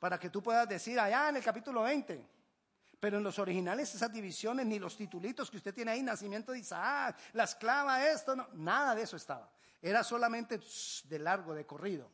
Para 0.00 0.18
que 0.18 0.28
tú 0.28 0.42
puedas 0.42 0.68
decir 0.68 0.98
allá 0.98 1.28
en 1.28 1.36
el 1.36 1.44
capítulo 1.44 1.82
20. 1.82 2.26
Pero 2.98 3.18
en 3.18 3.22
los 3.22 3.38
originales 3.38 3.94
esas 3.94 4.12
divisiones, 4.12 4.66
ni 4.66 4.78
los 4.78 4.96
titulitos 4.96 5.50
que 5.50 5.58
usted 5.58 5.72
tiene 5.72 5.92
ahí, 5.92 6.02
nacimiento 6.02 6.52
de 6.52 6.58
Isaac, 6.58 7.16
la 7.32 7.44
esclava, 7.44 8.04
esto, 8.06 8.34
no, 8.34 8.48
nada 8.54 8.94
de 8.94 9.02
eso 9.02 9.16
estaba. 9.16 9.48
Era 9.80 10.02
solamente 10.02 10.60
de 11.04 11.18
largo, 11.18 11.54
de 11.54 11.64
corrido. 11.64 12.10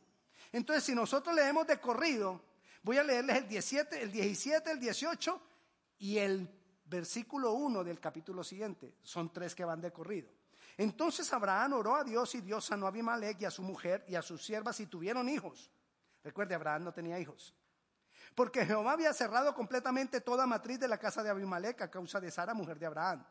Entonces, 0.52 0.84
si 0.84 0.94
nosotros 0.94 1.34
leemos 1.34 1.66
de 1.66 1.80
corrido, 1.80 2.40
voy 2.86 2.98
a 2.98 3.02
leerles 3.02 3.38
el 3.38 3.48
17, 3.48 4.00
el 4.00 4.12
17, 4.12 4.70
el 4.70 4.78
18 4.78 5.42
y 5.98 6.18
el 6.18 6.48
versículo 6.84 7.54
1 7.54 7.82
del 7.82 7.98
capítulo 7.98 8.44
siguiente. 8.44 8.94
Son 9.02 9.32
tres 9.32 9.56
que 9.56 9.64
van 9.64 9.80
de 9.80 9.92
corrido. 9.92 10.30
Entonces 10.76 11.32
Abraham 11.32 11.72
oró 11.72 11.96
a 11.96 12.04
Dios 12.04 12.32
y 12.36 12.42
Dios 12.42 12.64
sanó 12.64 12.86
a 12.86 12.90
Abimelech 12.90 13.40
y 13.40 13.44
a 13.44 13.50
su 13.50 13.62
mujer 13.62 14.04
y 14.06 14.14
a 14.14 14.22
sus 14.22 14.46
siervas 14.46 14.78
y 14.78 14.86
tuvieron 14.86 15.28
hijos. 15.28 15.68
Recuerde, 16.22 16.54
Abraham 16.54 16.84
no 16.84 16.92
tenía 16.92 17.18
hijos. 17.18 17.52
Porque 18.36 18.64
Jehová 18.64 18.92
había 18.92 19.12
cerrado 19.12 19.52
completamente 19.52 20.20
toda 20.20 20.46
matriz 20.46 20.78
de 20.78 20.86
la 20.86 20.98
casa 20.98 21.24
de 21.24 21.30
Abimelech 21.30 21.82
a 21.82 21.90
causa 21.90 22.20
de 22.20 22.30
Sara, 22.30 22.54
mujer 22.54 22.78
de 22.78 22.86
Abraham. 22.86 23.26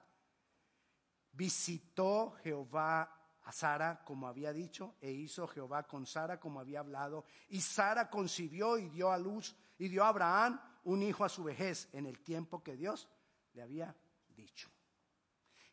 Visitó 1.31 2.35
Jehová 2.43 3.09
a 3.45 3.51
Sara 3.51 4.03
como 4.03 4.27
había 4.27 4.51
dicho 4.51 4.95
e 4.99 5.11
hizo 5.11 5.47
Jehová 5.47 5.83
con 5.83 6.05
Sara 6.05 6.39
como 6.39 6.59
había 6.59 6.79
hablado. 6.79 7.25
Y 7.49 7.61
Sara 7.61 8.09
concibió 8.09 8.77
y 8.77 8.89
dio 8.89 9.11
a 9.11 9.17
luz 9.17 9.55
y 9.77 9.87
dio 9.87 10.03
a 10.03 10.09
Abraham 10.09 10.59
un 10.85 11.03
hijo 11.03 11.23
a 11.23 11.29
su 11.29 11.43
vejez 11.43 11.87
en 11.93 12.05
el 12.07 12.19
tiempo 12.23 12.63
que 12.63 12.75
Dios 12.75 13.07
le 13.53 13.61
había 13.61 13.95
dicho. 14.35 14.69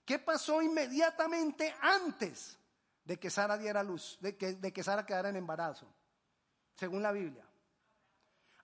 ¿Qué 0.04 0.18
pasó 0.18 0.60
inmediatamente 0.60 1.74
antes 1.80 2.58
de 3.04 3.18
que 3.18 3.30
Sara 3.30 3.56
diera 3.56 3.82
luz, 3.82 4.18
de 4.20 4.36
que, 4.36 4.54
de 4.54 4.72
que 4.72 4.82
Sara 4.82 5.06
quedara 5.06 5.30
en 5.30 5.36
embarazo? 5.36 5.86
Según 6.74 7.02
la 7.02 7.12
Biblia. 7.12 7.46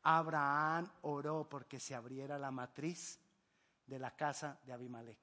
Abraham 0.03 0.91
oró 1.03 1.49
porque 1.49 1.81
se 1.81 1.95
abriera 1.95 2.39
la 2.39 2.51
matriz 2.51 3.19
de 3.87 3.99
la 3.99 4.15
casa 4.15 4.59
de 4.65 4.73
Abimelech. 4.73 5.19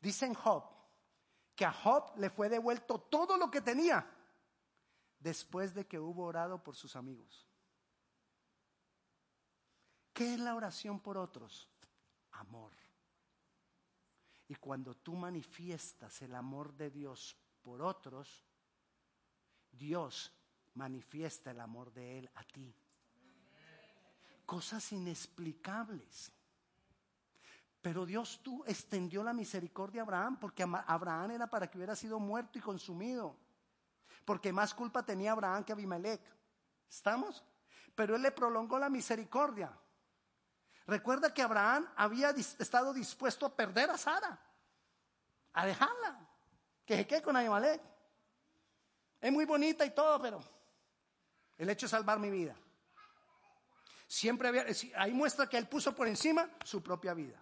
Dicen 0.00 0.34
Job 0.34 0.79
que 1.60 1.66
a 1.66 1.72
Job 1.74 2.16
le 2.16 2.30
fue 2.30 2.48
devuelto 2.48 2.98
todo 2.98 3.36
lo 3.36 3.50
que 3.50 3.60
tenía 3.60 4.10
después 5.18 5.74
de 5.74 5.86
que 5.86 5.98
hubo 5.98 6.24
orado 6.24 6.64
por 6.64 6.74
sus 6.74 6.96
amigos. 6.96 7.46
¿Qué 10.14 10.32
es 10.32 10.40
la 10.40 10.54
oración 10.54 11.00
por 11.00 11.18
otros? 11.18 11.68
amor. 12.30 12.72
Y 14.48 14.54
cuando 14.54 14.94
tú 14.94 15.16
manifiestas 15.16 16.22
el 16.22 16.34
amor 16.34 16.72
de 16.72 16.90
Dios 16.90 17.36
por 17.60 17.82
otros, 17.82 18.42
Dios 19.70 20.32
manifiesta 20.72 21.50
el 21.50 21.60
amor 21.60 21.92
de 21.92 22.20
Él 22.20 22.30
a 22.36 22.44
ti. 22.44 22.74
Cosas 24.46 24.92
inexplicables. 24.92 26.32
Pero 27.82 28.04
Dios 28.04 28.40
tú 28.42 28.62
extendió 28.66 29.22
la 29.22 29.32
misericordia 29.32 30.02
a 30.02 30.04
Abraham 30.04 30.38
porque 30.38 30.62
Abraham 30.62 31.30
era 31.30 31.46
para 31.46 31.70
que 31.70 31.78
hubiera 31.78 31.96
sido 31.96 32.18
muerto 32.18 32.58
y 32.58 32.62
consumido. 32.62 33.36
Porque 34.24 34.52
más 34.52 34.74
culpa 34.74 35.02
tenía 35.02 35.32
Abraham 35.32 35.64
que 35.64 35.72
Abimelech. 35.72 36.20
¿Estamos? 36.88 37.42
Pero 37.94 38.16
Él 38.16 38.22
le 38.22 38.32
prolongó 38.32 38.78
la 38.78 38.90
misericordia. 38.90 39.72
Recuerda 40.86 41.32
que 41.32 41.40
Abraham 41.40 41.88
había 41.96 42.30
estado 42.30 42.92
dispuesto 42.92 43.46
a 43.46 43.54
perder 43.54 43.90
a 43.90 43.96
Sara, 43.96 44.38
a 45.52 45.66
dejarla, 45.66 46.28
que 46.84 46.96
se 46.96 47.06
quede 47.06 47.22
con 47.22 47.36
Abimelech. 47.36 47.80
Es 49.20 49.32
muy 49.32 49.46
bonita 49.46 49.86
y 49.86 49.90
todo, 49.90 50.20
pero 50.20 50.40
el 51.56 51.70
hecho 51.70 51.86
es 51.86 51.90
salvar 51.90 52.18
mi 52.18 52.30
vida. 52.30 52.56
Siempre 54.06 54.48
había, 54.48 54.66
ahí 54.96 55.12
muestra 55.12 55.48
que 55.48 55.56
él 55.56 55.68
puso 55.68 55.94
por 55.94 56.08
encima 56.08 56.50
su 56.64 56.82
propia 56.82 57.14
vida. 57.14 57.40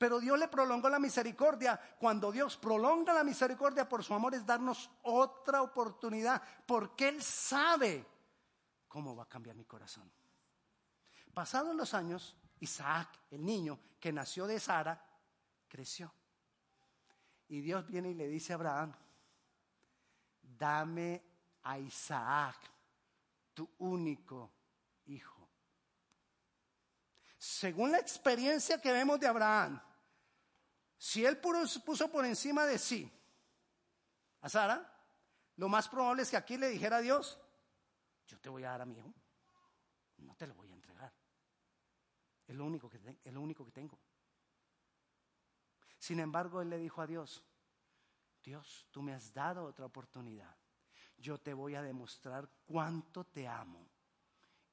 Pero 0.00 0.18
Dios 0.18 0.38
le 0.38 0.48
prolongó 0.48 0.88
la 0.88 0.98
misericordia. 0.98 1.78
Cuando 1.98 2.32
Dios 2.32 2.56
prolonga 2.56 3.12
la 3.12 3.22
misericordia 3.22 3.86
por 3.86 4.02
su 4.02 4.14
amor 4.14 4.34
es 4.34 4.46
darnos 4.46 4.90
otra 5.02 5.60
oportunidad, 5.60 6.42
porque 6.64 7.08
Él 7.08 7.22
sabe 7.22 8.06
cómo 8.88 9.14
va 9.14 9.24
a 9.24 9.28
cambiar 9.28 9.56
mi 9.56 9.66
corazón. 9.66 10.10
Pasados 11.34 11.76
los 11.76 11.92
años, 11.92 12.34
Isaac, 12.60 13.10
el 13.30 13.44
niño 13.44 13.78
que 14.00 14.10
nació 14.10 14.46
de 14.46 14.58
Sara, 14.58 15.04
creció. 15.68 16.10
Y 17.48 17.60
Dios 17.60 17.86
viene 17.86 18.08
y 18.08 18.14
le 18.14 18.26
dice 18.26 18.54
a 18.54 18.56
Abraham, 18.56 18.94
dame 20.40 21.22
a 21.64 21.78
Isaac, 21.78 22.56
tu 23.52 23.68
único 23.80 24.50
hijo. 25.04 25.46
Según 27.36 27.92
la 27.92 27.98
experiencia 27.98 28.80
que 28.80 28.92
vemos 28.92 29.20
de 29.20 29.26
Abraham, 29.26 29.78
si 31.00 31.24
él 31.24 31.38
puso 31.38 32.12
por 32.12 32.26
encima 32.26 32.66
de 32.66 32.78
sí 32.78 33.10
a 34.42 34.48
Sara, 34.50 34.86
lo 35.56 35.68
más 35.68 35.88
probable 35.88 36.22
es 36.22 36.30
que 36.30 36.36
aquí 36.36 36.58
le 36.58 36.68
dijera 36.68 36.98
a 36.98 37.00
Dios, 37.00 37.40
yo 38.26 38.38
te 38.38 38.50
voy 38.50 38.64
a 38.64 38.70
dar 38.70 38.82
a 38.82 38.86
mi 38.86 38.98
hijo, 38.98 39.12
no 40.18 40.36
te 40.36 40.46
lo 40.46 40.54
voy 40.54 40.68
a 40.68 40.70
es 42.50 42.56
lo 42.56 42.64
único 42.64 42.90
que, 42.90 42.98
es 43.22 43.32
lo 43.32 43.40
único 43.40 43.64
que 43.64 43.70
tengo. 43.70 43.96
Sin 46.00 46.18
embargo, 46.18 46.60
él 46.60 46.68
le 46.68 46.78
dijo 46.78 47.00
a 47.00 47.06
Dios, 47.06 47.44
Dios, 48.42 48.88
tú 48.90 49.02
me 49.02 49.14
has 49.14 49.32
dado 49.32 49.64
otra 49.64 49.86
oportunidad. 49.86 50.56
Yo 51.16 51.38
te 51.38 51.54
voy 51.54 51.76
a 51.76 51.82
demostrar 51.82 52.50
cuánto 52.66 53.22
te 53.22 53.46
amo 53.46 53.88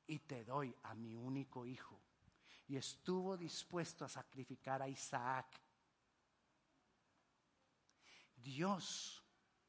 y 0.08 0.18
te 0.20 0.44
doy 0.44 0.76
a 0.84 0.96
mi 0.96 1.16
único 1.16 1.68
hijo. 1.68 2.02
Y 2.68 2.78
estuvo 2.78 3.38
dispuesto 3.38 4.06
a 4.06 4.10
sacrificar 4.10 4.82
a 4.82 4.90
Isaac. 4.90 5.46
Dios 8.48 9.22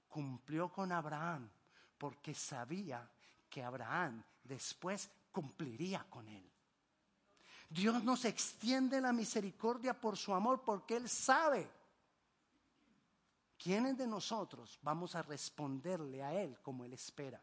cumplió 0.06 0.70
con 0.70 0.92
Abraham 0.92 1.50
porque 1.98 2.32
sabía 2.32 3.10
que 3.50 3.64
Abraham 3.64 4.22
después 4.44 5.10
cumpliría 5.32 6.04
con 6.08 6.28
él. 6.28 6.48
Dios 7.68 8.04
nos 8.04 8.24
extiende 8.24 9.00
la 9.00 9.12
misericordia 9.12 10.00
por 10.00 10.16
su 10.16 10.32
amor 10.32 10.62
porque 10.64 10.96
Él 10.96 11.08
sabe 11.08 11.68
quiénes 13.58 13.98
de 13.98 14.06
nosotros 14.06 14.78
vamos 14.80 15.16
a 15.16 15.22
responderle 15.22 16.22
a 16.22 16.32
Él 16.32 16.56
como 16.62 16.84
Él 16.84 16.92
espera. 16.92 17.42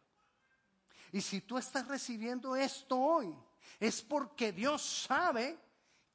Y 1.11 1.19
si 1.21 1.41
tú 1.41 1.57
estás 1.57 1.85
recibiendo 1.87 2.55
esto 2.55 2.97
hoy, 2.97 3.35
es 3.79 4.01
porque 4.01 4.53
Dios 4.53 4.81
sabe 4.81 5.59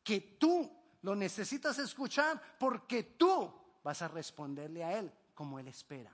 que 0.03 0.21
tú 0.41 0.75
lo 1.03 1.15
necesitas 1.15 1.79
escuchar 1.79 2.57
porque 2.59 3.03
tú 3.03 3.60
vas 3.83 4.03
a 4.03 4.09
responderle 4.09 4.85
a 4.85 4.99
Él 4.99 5.13
como 5.35 5.59
Él 5.59 5.69
espera. 5.69 6.13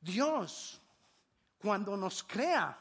Dios, 0.00 0.80
cuando 1.58 1.96
nos 1.96 2.22
crea, 2.22 2.78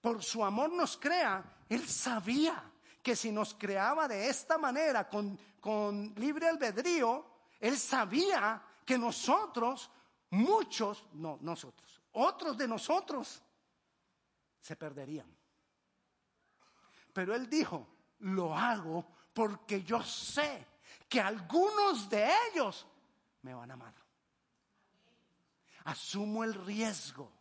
por 0.00 0.22
su 0.22 0.44
amor 0.44 0.70
nos 0.72 0.96
crea, 0.96 1.64
Él 1.68 1.88
sabía 1.88 2.70
que 3.02 3.16
si 3.16 3.32
nos 3.32 3.54
creaba 3.54 4.06
de 4.06 4.28
esta 4.28 4.58
manera, 4.58 5.08
con, 5.08 5.38
con 5.60 6.14
libre 6.16 6.48
albedrío, 6.48 7.24
Él 7.58 7.78
sabía 7.78 8.62
que 8.84 8.98
nosotros, 8.98 9.90
muchos, 10.30 11.06
no 11.14 11.38
nosotros, 11.40 12.02
otros 12.12 12.56
de 12.56 12.68
nosotros, 12.68 13.42
se 14.60 14.76
perderían. 14.76 15.34
Pero 17.12 17.34
Él 17.34 17.48
dijo, 17.48 17.88
lo 18.20 18.54
hago 18.54 19.06
porque 19.32 19.82
yo 19.82 20.02
sé 20.02 20.66
que 21.08 21.20
algunos 21.20 22.08
de 22.08 22.28
ellos 22.50 22.86
me 23.42 23.54
van 23.54 23.70
a 23.70 23.74
amar. 23.74 23.94
Asumo 25.84 26.44
el 26.44 26.54
riesgo 26.54 27.38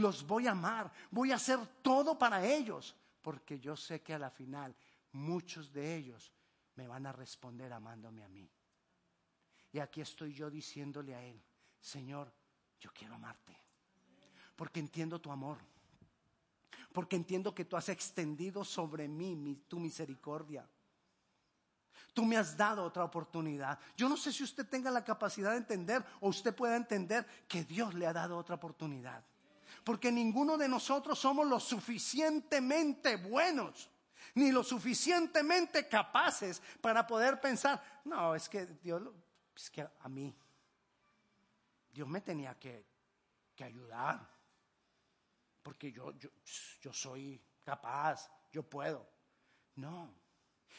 los 0.00 0.26
voy 0.26 0.46
a 0.46 0.52
amar, 0.52 0.90
voy 1.10 1.32
a 1.32 1.36
hacer 1.36 1.58
todo 1.82 2.18
para 2.18 2.44
ellos, 2.44 2.96
porque 3.22 3.58
yo 3.60 3.76
sé 3.76 4.02
que 4.02 4.14
a 4.14 4.18
la 4.18 4.30
final 4.30 4.74
muchos 5.12 5.72
de 5.72 5.96
ellos 5.96 6.32
me 6.76 6.86
van 6.88 7.06
a 7.06 7.12
responder 7.12 7.72
amándome 7.72 8.24
a 8.24 8.28
mí. 8.28 8.48
Y 9.72 9.78
aquí 9.78 10.00
estoy 10.00 10.32
yo 10.32 10.50
diciéndole 10.50 11.14
a 11.14 11.22
Él, 11.22 11.40
Señor, 11.80 12.32
yo 12.80 12.90
quiero 12.92 13.14
amarte, 13.14 13.56
porque 14.56 14.80
entiendo 14.80 15.20
tu 15.20 15.30
amor, 15.30 15.58
porque 16.92 17.16
entiendo 17.16 17.54
que 17.54 17.64
tú 17.64 17.76
has 17.76 17.88
extendido 17.88 18.64
sobre 18.64 19.06
mí 19.06 19.64
tu 19.68 19.78
misericordia. 19.78 20.68
Tú 22.12 22.24
me 22.24 22.36
has 22.36 22.56
dado 22.56 22.82
otra 22.82 23.04
oportunidad. 23.04 23.78
Yo 23.96 24.08
no 24.08 24.16
sé 24.16 24.32
si 24.32 24.42
usted 24.42 24.66
tenga 24.66 24.90
la 24.90 25.04
capacidad 25.04 25.52
de 25.52 25.58
entender 25.58 26.04
o 26.20 26.28
usted 26.28 26.54
pueda 26.54 26.76
entender 26.76 27.26
que 27.46 27.64
Dios 27.64 27.94
le 27.94 28.06
ha 28.06 28.12
dado 28.12 28.36
otra 28.36 28.56
oportunidad. 28.56 29.22
Porque 29.84 30.12
ninguno 30.12 30.58
de 30.58 30.68
nosotros 30.68 31.18
somos 31.18 31.46
lo 31.46 31.60
suficientemente 31.60 33.16
buenos 33.16 33.90
ni 34.34 34.52
lo 34.52 34.62
suficientemente 34.62 35.88
capaces 35.88 36.62
para 36.80 37.06
poder 37.06 37.40
pensar, 37.40 37.82
no, 38.04 38.34
es 38.34 38.48
que 38.48 38.66
Dios, 38.66 39.02
es 39.56 39.70
que 39.70 39.82
a 39.82 40.08
mí, 40.08 40.34
Dios 41.92 42.08
me 42.08 42.20
tenía 42.20 42.58
que, 42.58 42.84
que 43.54 43.64
ayudar, 43.64 44.28
porque 45.62 45.90
yo, 45.92 46.12
yo, 46.12 46.30
yo 46.80 46.92
soy 46.92 47.40
capaz, 47.64 48.30
yo 48.52 48.62
puedo. 48.62 49.08
No, 49.76 50.12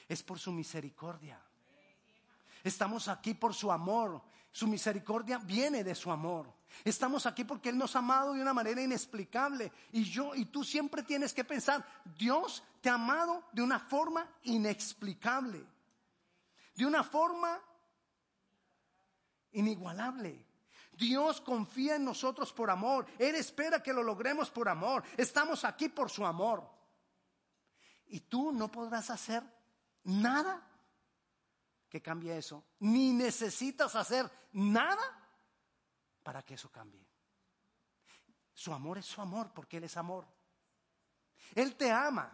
es 0.08 0.24
por 0.24 0.40
su 0.40 0.52
misericordia. 0.52 1.42
Estamos 2.64 3.08
aquí 3.08 3.34
por 3.34 3.54
su 3.54 3.72
amor. 3.72 4.22
Su 4.52 4.68
misericordia 4.68 5.38
viene 5.38 5.84
de 5.84 5.96
su 5.96 6.12
amor. 6.12 6.54
Estamos 6.84 7.26
aquí 7.26 7.44
porque 7.44 7.70
Él 7.70 7.78
nos 7.78 7.96
ha 7.96 8.00
amado 8.00 8.34
de 8.34 8.42
una 8.42 8.54
manera 8.54 8.82
inexplicable. 8.82 9.72
Y 9.92 10.04
yo 10.04 10.36
y 10.36 10.46
tú 10.46 10.64
siempre 10.64 11.04
tienes 11.04 11.34
que 11.34 11.44
pensar, 11.44 11.86
Dios 12.18 12.64
te 12.82 12.90
ha 12.90 12.96
amado 12.96 13.44
de 13.52 13.62
una 13.62 13.80
forma 13.80 14.28
inexplicable. 14.44 15.66
De 16.76 16.86
una 16.86 17.04
forma 17.04 17.60
inigualable. 19.54 20.46
Dios 20.92 21.42
confía 21.42 21.96
en 21.96 22.06
nosotros 22.06 22.54
por 22.54 22.70
amor. 22.70 23.06
Él 23.18 23.36
espera 23.36 23.82
que 23.82 23.94
lo 23.94 24.04
logremos 24.04 24.50
por 24.50 24.68
amor. 24.68 25.04
Estamos 25.18 25.64
aquí 25.64 25.90
por 25.90 26.10
su 26.10 26.26
amor. 26.26 26.70
Y 28.08 28.20
tú 28.22 28.52
no 28.52 28.70
podrás 28.70 29.10
hacer 29.10 29.44
nada 30.04 30.68
que 31.90 32.02
cambie 32.02 32.38
eso. 32.38 32.64
Ni 32.80 33.14
necesitas 33.14 33.96
hacer 33.96 34.30
nada 34.54 35.02
para 36.24 36.44
que 36.44 36.54
eso 36.56 36.72
cambie. 36.72 37.06
Su 38.54 38.74
amor 38.74 38.98
es 38.98 39.06
su 39.06 39.22
amor 39.22 39.52
porque 39.54 39.78
Él 39.78 39.86
es 39.86 39.98
amor. 39.98 40.26
Él 41.56 41.76
te 41.76 41.92
ama. 41.92 42.32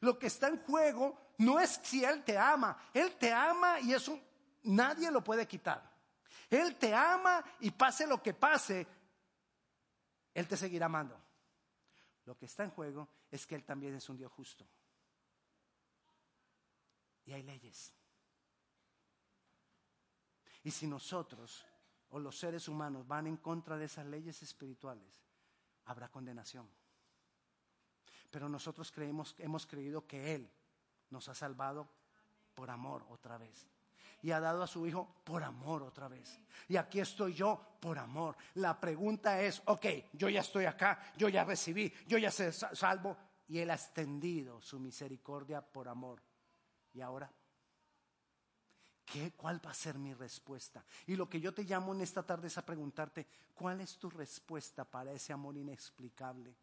Lo 0.00 0.18
que 0.18 0.26
está 0.26 0.48
en 0.48 0.62
juego 0.62 1.34
no 1.38 1.58
es 1.58 1.80
si 1.82 2.04
Él 2.04 2.24
te 2.24 2.36
ama. 2.36 2.76
Él 2.92 3.16
te 3.16 3.32
ama 3.32 3.80
y 3.80 3.92
eso 3.92 4.20
nadie 4.64 5.10
lo 5.10 5.24
puede 5.24 5.46
quitar. 5.46 5.88
Él 6.50 6.76
te 6.76 6.94
ama 6.94 7.44
y 7.60 7.70
pase 7.70 8.06
lo 8.06 8.22
que 8.22 8.32
pase, 8.32 8.86
Él 10.32 10.48
te 10.48 10.56
seguirá 10.56 10.86
amando. 10.86 11.18
Lo 12.24 12.36
que 12.36 12.46
está 12.46 12.64
en 12.64 12.70
juego 12.70 13.08
es 13.30 13.46
que 13.46 13.54
Él 13.54 13.64
también 13.64 13.94
es 13.94 14.08
un 14.08 14.16
Dios 14.16 14.32
justo. 14.32 14.66
Y 17.28 17.34
hay 17.34 17.42
leyes. 17.42 17.92
Y 20.64 20.70
si 20.70 20.86
nosotros 20.86 21.62
o 22.08 22.18
los 22.18 22.38
seres 22.38 22.68
humanos 22.68 23.06
van 23.06 23.26
en 23.26 23.36
contra 23.36 23.76
de 23.76 23.84
esas 23.84 24.06
leyes 24.06 24.42
espirituales, 24.42 25.26
habrá 25.84 26.08
condenación. 26.08 26.66
Pero 28.30 28.48
nosotros 28.48 28.90
creemos, 28.90 29.34
hemos 29.36 29.66
creído 29.66 30.06
que 30.06 30.34
Él 30.34 30.50
nos 31.10 31.28
ha 31.28 31.34
salvado 31.34 31.90
por 32.54 32.70
amor 32.70 33.04
otra 33.10 33.36
vez. 33.36 33.68
Y 34.22 34.30
ha 34.30 34.40
dado 34.40 34.62
a 34.62 34.66
su 34.66 34.86
Hijo 34.86 35.20
por 35.22 35.44
amor 35.44 35.82
otra 35.82 36.08
vez. 36.08 36.40
Y 36.66 36.78
aquí 36.78 36.98
estoy 36.98 37.34
yo 37.34 37.76
por 37.78 37.98
amor. 37.98 38.38
La 38.54 38.80
pregunta 38.80 39.42
es, 39.42 39.60
ok, 39.66 39.84
yo 40.14 40.30
ya 40.30 40.40
estoy 40.40 40.64
acá, 40.64 41.12
yo 41.18 41.28
ya 41.28 41.44
recibí, 41.44 41.92
yo 42.06 42.16
ya 42.16 42.30
sé 42.30 42.52
salvo. 42.52 43.18
Y 43.48 43.58
Él 43.58 43.68
ha 43.68 43.74
extendido 43.74 44.62
su 44.62 44.80
misericordia 44.80 45.60
por 45.60 45.88
amor. 45.88 46.22
¿Y 46.98 47.00
ahora? 47.00 47.32
¿Qué, 49.04 49.30
¿Cuál 49.36 49.64
va 49.64 49.70
a 49.70 49.74
ser 49.74 49.96
mi 50.00 50.12
respuesta? 50.14 50.84
Y 51.06 51.14
lo 51.14 51.28
que 51.28 51.40
yo 51.40 51.54
te 51.54 51.62
llamo 51.62 51.94
en 51.94 52.00
esta 52.00 52.24
tarde 52.24 52.48
es 52.48 52.58
a 52.58 52.66
preguntarte, 52.66 53.28
¿cuál 53.54 53.80
es 53.80 53.96
tu 53.98 54.10
respuesta 54.10 54.84
para 54.84 55.12
ese 55.12 55.32
amor 55.32 55.56
inexplicable? 55.56 56.56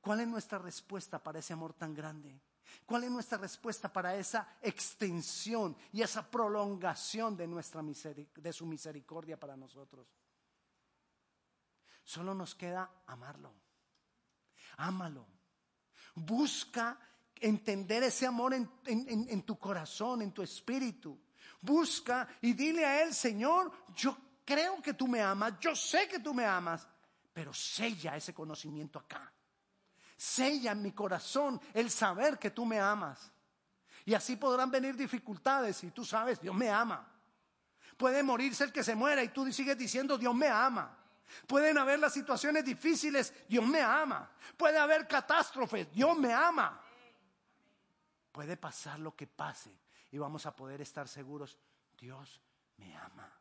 ¿Cuál 0.00 0.22
es 0.22 0.26
nuestra 0.26 0.58
respuesta 0.58 1.22
para 1.22 1.38
ese 1.38 1.52
amor 1.52 1.72
tan 1.74 1.94
grande? 1.94 2.40
¿Cuál 2.84 3.04
es 3.04 3.12
nuestra 3.12 3.38
respuesta 3.38 3.92
para 3.92 4.16
esa 4.16 4.56
extensión 4.60 5.76
y 5.92 6.02
esa 6.02 6.28
prolongación 6.28 7.36
de, 7.36 7.46
nuestra 7.46 7.82
de 7.82 8.52
su 8.52 8.66
misericordia 8.66 9.38
para 9.38 9.56
nosotros? 9.56 10.08
Solo 12.02 12.34
nos 12.34 12.56
queda 12.56 12.90
amarlo. 13.06 13.54
Ámalo. 14.78 15.28
Busca 16.16 16.98
entender 17.40 18.02
ese 18.02 18.26
amor 18.26 18.54
en, 18.54 19.42
tu 19.42 19.58
corazón, 19.58 20.22
en 20.22 20.32
tu 20.32 20.42
espíritu. 20.42 21.18
Busca 21.60 22.28
y 22.40 22.52
dile 22.52 22.84
a 22.84 23.02
Él, 23.02 23.14
Señor, 23.14 23.70
yo 23.94 24.16
creo 24.44 24.80
que 24.82 24.94
tú 24.94 25.08
me 25.08 25.20
amas, 25.20 25.54
yo 25.60 25.74
sé 25.74 26.08
que 26.08 26.20
tú 26.20 26.32
me 26.32 26.44
amas, 26.44 26.86
pero 27.32 27.52
sella 27.52 28.16
ese 28.16 28.32
conocimiento 28.32 28.98
acá. 28.98 29.32
Sella 30.16 30.72
en 30.72 30.82
mi 30.82 30.92
corazón 30.92 31.60
el 31.72 31.90
saber 31.90 32.38
que 32.38 32.50
tú 32.50 32.66
me 32.66 32.78
amas. 32.78 33.32
Y 34.04 34.14
así 34.14 34.36
podrán 34.36 34.70
venir 34.70 34.96
dificultades 34.96 35.82
y 35.84 35.90
tú 35.90 36.04
sabes, 36.04 36.40
Dios 36.40 36.54
me 36.54 36.70
ama. 36.70 37.06
Puede 37.96 38.22
morirse 38.22 38.64
el 38.64 38.72
que 38.72 38.82
se 38.82 38.94
muera 38.94 39.22
y 39.22 39.28
tú 39.28 39.50
sigues 39.52 39.76
diciendo, 39.76 40.16
Dios 40.16 40.34
me 40.34 40.48
ama. 40.48 40.96
Pueden 41.46 41.78
haber 41.78 41.98
las 41.98 42.12
situaciones 42.12 42.64
difíciles, 42.64 43.32
Dios 43.48 43.64
me 43.66 43.80
ama. 43.80 44.30
Puede 44.56 44.78
haber 44.78 45.06
catástrofes, 45.06 45.92
Dios 45.92 46.16
me 46.16 46.32
ama. 46.32 46.80
Puede 48.32 48.56
pasar 48.56 48.98
lo 48.98 49.14
que 49.16 49.26
pase 49.26 49.72
y 50.10 50.18
vamos 50.18 50.46
a 50.46 50.54
poder 50.54 50.80
estar 50.80 51.08
seguros, 51.08 51.58
Dios 51.98 52.40
me 52.76 52.96
ama. 52.96 53.32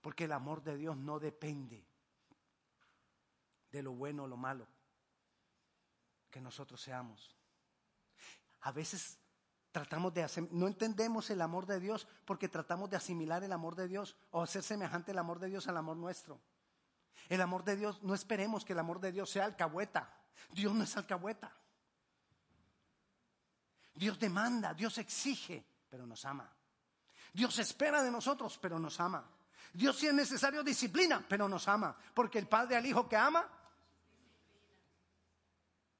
Porque 0.00 0.24
el 0.24 0.32
amor 0.32 0.62
de 0.62 0.76
Dios 0.76 0.96
no 0.96 1.18
depende 1.18 1.86
de 3.70 3.82
lo 3.82 3.92
bueno 3.92 4.24
o 4.24 4.26
lo 4.26 4.36
malo 4.36 4.66
que 6.30 6.40
nosotros 6.40 6.80
seamos. 6.80 7.36
A 8.62 8.72
veces 8.72 9.18
tratamos 9.72 10.12
de 10.14 10.26
no 10.50 10.66
entendemos 10.66 11.30
el 11.30 11.40
amor 11.40 11.66
de 11.66 11.80
Dios 11.80 12.08
porque 12.24 12.48
tratamos 12.48 12.90
de 12.90 12.96
asimilar 12.96 13.44
el 13.44 13.52
amor 13.52 13.76
de 13.76 13.88
Dios 13.88 14.16
o 14.30 14.42
hacer 14.42 14.62
semejante 14.62 15.12
el 15.12 15.18
amor 15.18 15.38
de 15.38 15.48
Dios 15.48 15.68
al 15.68 15.76
amor 15.76 15.96
nuestro. 15.96 16.40
El 17.28 17.40
amor 17.40 17.64
de 17.64 17.76
Dios, 17.76 18.02
no 18.02 18.14
esperemos 18.14 18.64
que 18.64 18.72
el 18.72 18.78
amor 18.78 19.00
de 19.00 19.12
Dios 19.12 19.30
sea 19.30 19.44
alcahueta. 19.44 20.12
Dios 20.50 20.74
no 20.74 20.84
es 20.84 20.96
alcahueta. 20.96 21.52
Dios 23.94 24.18
demanda, 24.18 24.74
Dios 24.74 24.98
exige, 24.98 25.64
pero 25.88 26.06
nos 26.06 26.24
ama. 26.24 26.50
Dios 27.32 27.58
espera 27.58 28.02
de 28.02 28.10
nosotros, 28.10 28.58
pero 28.60 28.78
nos 28.78 28.98
ama. 29.00 29.24
Dios 29.72 29.96
si 29.96 30.06
es 30.06 30.14
necesario 30.14 30.62
disciplina, 30.62 31.24
pero 31.28 31.48
nos 31.48 31.68
ama. 31.68 31.96
Porque 32.14 32.38
el 32.38 32.48
Padre 32.48 32.76
al 32.76 32.86
Hijo 32.86 33.08
que 33.08 33.16
ama, 33.16 33.46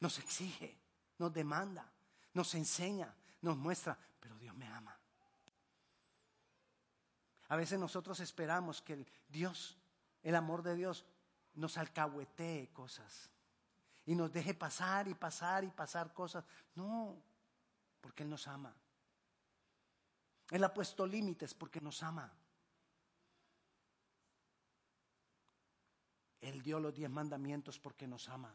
nos 0.01 0.19
exige, 0.19 0.77
nos 1.19 1.33
demanda, 1.33 1.87
nos 2.35 2.55
enseña, 2.55 3.15
nos 3.43 3.57
muestra, 3.57 3.97
pero 4.19 4.37
Dios 4.39 4.55
me 4.57 4.67
ama. 4.67 4.97
A 7.49 7.57
veces 7.57 7.79
nosotros 7.79 8.21
esperamos 8.21 8.81
que 8.81 8.95
el 8.95 9.07
Dios, 9.29 9.77
el 10.23 10.37
amor 10.37 10.63
de 10.63 10.75
Dios, 10.75 11.05
nos 11.55 11.77
alcahuetee 11.79 12.71
cosas 12.73 13.29
y 14.07 14.15
nos 14.15 14.33
deje 14.33 14.55
pasar 14.55 15.09
y 15.09 15.15
pasar 15.15 15.65
y 15.65 15.71
pasar 15.71 16.13
cosas. 16.13 16.45
No, 16.75 17.17
porque 18.01 18.23
Él 18.23 18.31
nos 18.31 18.47
ama. 18.49 18.75
Él 20.51 20.65
ha 20.65 20.75
puesto 20.75 21.07
límites 21.07 21.55
porque 21.55 21.81
nos 21.81 22.03
ama. 22.03 22.33
Él 26.41 26.63
dio 26.63 26.81
los 26.81 26.95
diez 26.95 27.11
mandamientos 27.11 27.79
porque 27.79 28.07
nos 28.07 28.29
ama. 28.29 28.55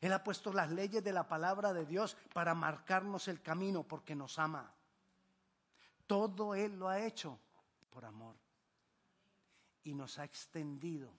Él 0.00 0.12
ha 0.12 0.24
puesto 0.24 0.52
las 0.52 0.70
leyes 0.70 1.04
de 1.04 1.12
la 1.12 1.28
palabra 1.28 1.72
de 1.72 1.86
Dios 1.86 2.16
para 2.32 2.54
marcarnos 2.54 3.28
el 3.28 3.40
camino 3.40 3.84
porque 3.84 4.14
nos 4.14 4.38
ama. 4.38 4.72
Todo 6.06 6.54
Él 6.54 6.78
lo 6.78 6.88
ha 6.88 7.00
hecho 7.00 7.38
por 7.90 8.04
amor. 8.04 8.36
Y 9.84 9.94
nos 9.94 10.18
ha 10.18 10.24
extendido 10.24 11.12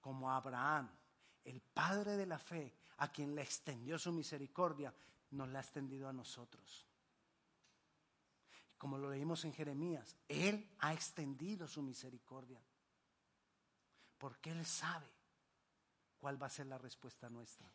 como 0.00 0.30
Abraham, 0.30 0.90
el 1.44 1.60
padre 1.60 2.16
de 2.16 2.26
la 2.26 2.38
fe, 2.38 2.74
a 2.98 3.10
quien 3.10 3.34
le 3.34 3.42
extendió 3.42 3.98
su 3.98 4.12
misericordia, 4.12 4.92
nos 5.32 5.48
la 5.48 5.58
ha 5.58 5.62
extendido 5.62 6.08
a 6.08 6.12
nosotros. 6.12 6.86
Como 8.78 8.98
lo 8.98 9.10
leímos 9.10 9.44
en 9.44 9.52
Jeremías, 9.52 10.16
Él 10.28 10.68
ha 10.80 10.92
extendido 10.92 11.68
su 11.68 11.82
misericordia. 11.82 12.60
Porque 14.18 14.50
Él 14.50 14.64
sabe 14.64 15.06
cuál 16.18 16.40
va 16.40 16.46
a 16.46 16.50
ser 16.50 16.66
la 16.66 16.78
respuesta 16.78 17.28
nuestra. 17.28 17.68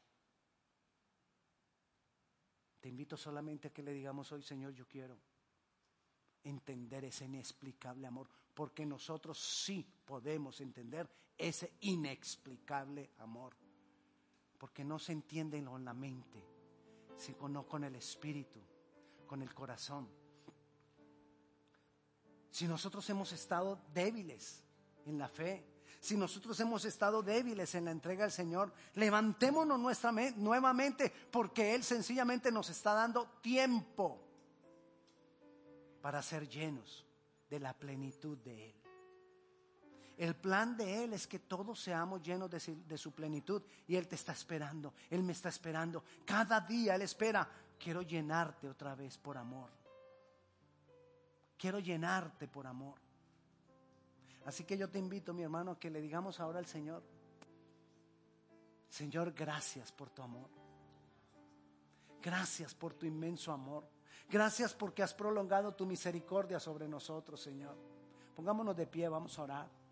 Te 2.79 2.89
invito 2.89 3.17
solamente 3.17 3.67
a 3.67 3.73
que 3.73 3.83
le 3.83 3.91
digamos 3.93 4.31
hoy, 4.31 4.43
Señor, 4.43 4.73
yo 4.73 4.87
quiero 4.87 5.19
entender 6.43 7.05
ese 7.05 7.25
inexplicable 7.25 8.07
amor, 8.07 8.29
porque 8.53 8.85
nosotros 8.85 9.39
sí 9.39 9.85
podemos 10.05 10.61
entender 10.61 11.09
ese 11.37 11.73
inexplicable 11.81 13.11
amor, 13.17 13.55
porque 14.57 14.83
no 14.83 14.99
se 14.99 15.11
entiende 15.11 15.63
con 15.63 15.83
la 15.83 15.93
mente, 15.93 16.56
sino 17.17 17.67
con 17.67 17.83
el 17.83 17.95
espíritu, 17.95 18.59
con 19.25 19.41
el 19.41 19.53
corazón. 19.53 20.07
Si 22.49 22.67
nosotros 22.67 23.07
hemos 23.09 23.31
estado 23.31 23.79
débiles 23.93 24.63
en 25.05 25.17
la 25.17 25.27
fe, 25.27 25.65
si 25.99 26.15
nosotros 26.15 26.59
hemos 26.59 26.85
estado 26.85 27.21
débiles 27.23 27.75
en 27.75 27.85
la 27.85 27.91
entrega 27.91 28.23
al 28.23 28.31
Señor, 28.31 28.71
levantémonos 28.95 29.79
nuevamente 30.37 31.11
porque 31.31 31.75
Él 31.75 31.83
sencillamente 31.83 32.51
nos 32.51 32.69
está 32.69 32.93
dando 32.93 33.25
tiempo 33.41 34.23
para 36.01 36.21
ser 36.21 36.47
llenos 36.47 37.05
de 37.49 37.59
la 37.59 37.73
plenitud 37.73 38.37
de 38.37 38.69
Él. 38.69 38.76
El 40.17 40.35
plan 40.35 40.75
de 40.75 41.03
Él 41.03 41.13
es 41.13 41.27
que 41.27 41.39
todos 41.39 41.79
seamos 41.79 42.23
llenos 42.23 42.49
de, 42.49 42.97
su 42.97 43.11
plenitud 43.11 43.61
y 43.87 43.95
Él 43.95 44.07
te 44.07 44.15
está 44.15 44.31
esperando, 44.31 44.93
Él 45.11 45.21
me 45.21 45.31
está 45.31 45.49
esperando. 45.49 46.03
Cada 46.25 46.59
día 46.61 46.95
Él 46.95 47.03
espera, 47.03 47.47
quiero 47.79 48.01
llenarte 48.01 48.67
otra 48.67 48.95
vez 48.95 49.17
por 49.19 49.37
amor. 49.37 49.69
Quiero 51.55 51.79
llenarte 51.79 52.47
por 52.47 52.65
amor. 52.65 52.95
Así 54.45 54.63
que 54.63 54.77
yo 54.77 54.89
te 54.89 54.97
invito, 54.97 55.33
mi 55.33 55.43
hermano, 55.43 55.71
a 55.71 55.79
que 55.79 55.91
le 55.91 56.01
digamos 56.01 56.39
ahora 56.39 56.57
al 56.57 56.65
Señor, 56.65 57.03
Señor, 58.89 59.33
gracias 59.33 59.91
por 59.91 60.09
tu 60.09 60.23
amor. 60.23 60.49
Gracias 62.21 62.73
por 62.73 62.93
tu 62.95 63.05
inmenso 63.05 63.51
amor. 63.51 63.87
Gracias 64.29 64.73
porque 64.73 65.03
has 65.03 65.13
prolongado 65.13 65.75
tu 65.75 65.85
misericordia 65.85 66.59
sobre 66.59 66.87
nosotros, 66.87 67.39
Señor. 67.39 67.75
Pongámonos 68.35 68.75
de 68.75 68.87
pie, 68.87 69.07
vamos 69.07 69.37
a 69.37 69.43
orar. 69.43 69.86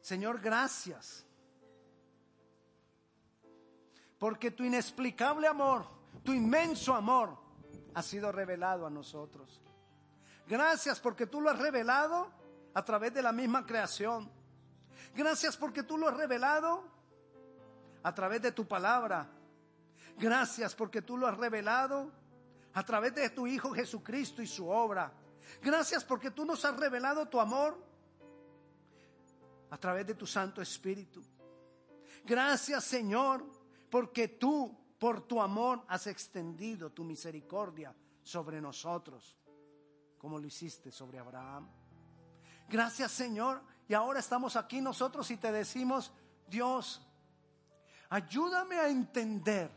Señor, 0.00 0.40
gracias. 0.40 1.26
Porque 4.18 4.50
tu 4.50 4.64
inexplicable 4.64 5.46
amor, 5.46 5.86
tu 6.22 6.32
inmenso 6.32 6.94
amor, 6.94 7.38
ha 7.94 8.02
sido 8.02 8.30
revelado 8.32 8.86
a 8.86 8.90
nosotros. 8.90 9.60
Gracias 10.46 11.00
porque 11.00 11.26
tú 11.26 11.40
lo 11.40 11.50
has 11.50 11.58
revelado 11.58 12.30
a 12.74 12.84
través 12.84 13.14
de 13.14 13.22
la 13.22 13.32
misma 13.32 13.66
creación. 13.66 14.30
Gracias 15.14 15.56
porque 15.56 15.82
tú 15.82 15.96
lo 15.96 16.08
has 16.08 16.16
revelado 16.16 16.84
a 18.02 18.14
través 18.14 18.42
de 18.42 18.52
tu 18.52 18.66
palabra. 18.66 19.28
Gracias 20.18 20.74
porque 20.74 21.02
tú 21.02 21.16
lo 21.16 21.26
has 21.26 21.36
revelado 21.36 22.10
a 22.74 22.82
través 22.84 23.14
de 23.14 23.30
tu 23.30 23.46
Hijo 23.46 23.72
Jesucristo 23.72 24.42
y 24.42 24.46
su 24.46 24.68
obra. 24.68 25.12
Gracias 25.62 26.04
porque 26.04 26.30
tú 26.30 26.44
nos 26.44 26.64
has 26.64 26.76
revelado 26.76 27.26
tu 27.26 27.40
amor 27.40 27.89
a 29.70 29.78
través 29.78 30.06
de 30.06 30.14
tu 30.14 30.26
Santo 30.26 30.60
Espíritu. 30.60 31.22
Gracias 32.24 32.84
Señor 32.84 33.44
porque 33.90 34.28
tú 34.28 34.76
por 34.98 35.22
tu 35.26 35.40
amor 35.40 35.84
has 35.88 36.06
extendido 36.06 36.90
tu 36.90 37.04
misericordia 37.04 37.94
sobre 38.22 38.60
nosotros, 38.60 39.36
como 40.18 40.38
lo 40.38 40.46
hiciste 40.46 40.90
sobre 40.90 41.18
Abraham. 41.18 41.68
Gracias 42.68 43.10
Señor. 43.12 43.62
Y 43.88 43.94
ahora 43.94 44.20
estamos 44.20 44.54
aquí 44.54 44.80
nosotros 44.80 45.28
y 45.32 45.36
te 45.36 45.50
decimos, 45.50 46.12
Dios, 46.46 47.04
ayúdame 48.10 48.76
a 48.76 48.88
entender 48.88 49.70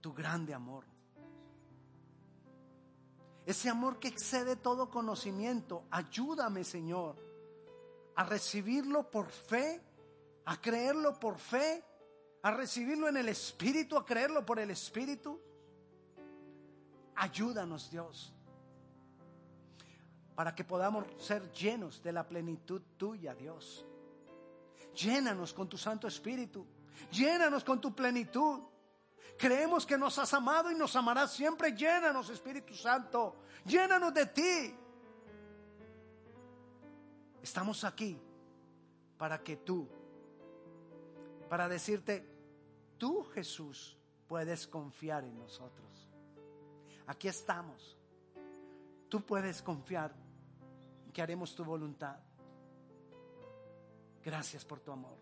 tu 0.00 0.12
grande 0.12 0.52
amor. 0.52 0.93
Ese 3.46 3.68
amor 3.68 3.98
que 3.98 4.08
excede 4.08 4.56
todo 4.56 4.90
conocimiento. 4.90 5.84
Ayúdame, 5.90 6.64
Señor, 6.64 7.16
a 8.16 8.24
recibirlo 8.24 9.10
por 9.10 9.30
fe, 9.30 9.82
a 10.44 10.60
creerlo 10.60 11.18
por 11.18 11.38
fe, 11.38 11.84
a 12.42 12.50
recibirlo 12.50 13.08
en 13.08 13.18
el 13.18 13.28
Espíritu, 13.28 13.96
a 13.96 14.04
creerlo 14.04 14.44
por 14.44 14.58
el 14.58 14.70
Espíritu. 14.70 15.40
Ayúdanos, 17.14 17.90
Dios 17.90 18.34
para 20.34 20.54
que 20.54 20.64
podamos 20.64 21.04
ser 21.18 21.52
llenos 21.52 22.02
de 22.02 22.12
la 22.12 22.26
plenitud 22.26 22.82
tuya, 22.96 23.34
Dios. 23.34 23.86
Llénanos 24.94 25.52
con 25.52 25.68
tu 25.68 25.76
Santo 25.76 26.06
Espíritu, 26.08 26.66
llénanos 27.10 27.64
con 27.64 27.80
tu 27.80 27.94
plenitud. 27.94 28.60
Creemos 29.38 29.84
que 29.84 29.98
nos 29.98 30.18
has 30.18 30.32
amado 30.34 30.70
y 30.70 30.74
nos 30.74 30.94
amarás 30.96 31.32
siempre. 31.32 31.72
Llénanos, 31.72 32.30
Espíritu 32.30 32.74
Santo, 32.74 33.36
llénanos 33.64 34.14
de 34.14 34.26
ti. 34.26 34.76
Estamos 37.42 37.84
aquí 37.84 38.18
para 39.18 39.42
que 39.42 39.56
tú, 39.58 39.88
para 41.48 41.68
decirte, 41.68 42.26
tú 42.96 43.24
Jesús, 43.34 43.98
puedes 44.26 44.66
confiar 44.66 45.24
en 45.24 45.38
nosotros. 45.38 46.08
Aquí 47.06 47.28
estamos. 47.28 47.96
Tú 49.08 49.20
puedes 49.20 49.62
confiar 49.62 50.14
que 51.12 51.22
haremos 51.22 51.54
tu 51.54 51.64
voluntad. 51.64 52.18
Gracias 54.24 54.64
por 54.64 54.80
tu 54.80 54.90
amor. 54.90 55.18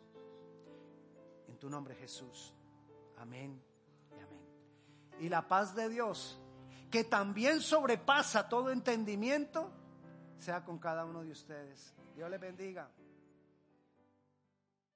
En 1.48 1.58
tu 1.58 1.68
nombre 1.68 1.94
Jesús. 1.94 2.54
Amén. 3.18 3.71
Y 5.20 5.28
la 5.28 5.48
paz 5.48 5.74
de 5.74 5.88
Dios, 5.88 6.40
que 6.90 7.04
también 7.04 7.60
sobrepasa 7.60 8.48
todo 8.48 8.70
entendimiento, 8.70 9.70
sea 10.38 10.64
con 10.64 10.78
cada 10.78 11.04
uno 11.04 11.22
de 11.22 11.30
ustedes. 11.30 11.94
Dios 12.16 12.28
les 12.30 12.40
bendiga. 12.40 12.88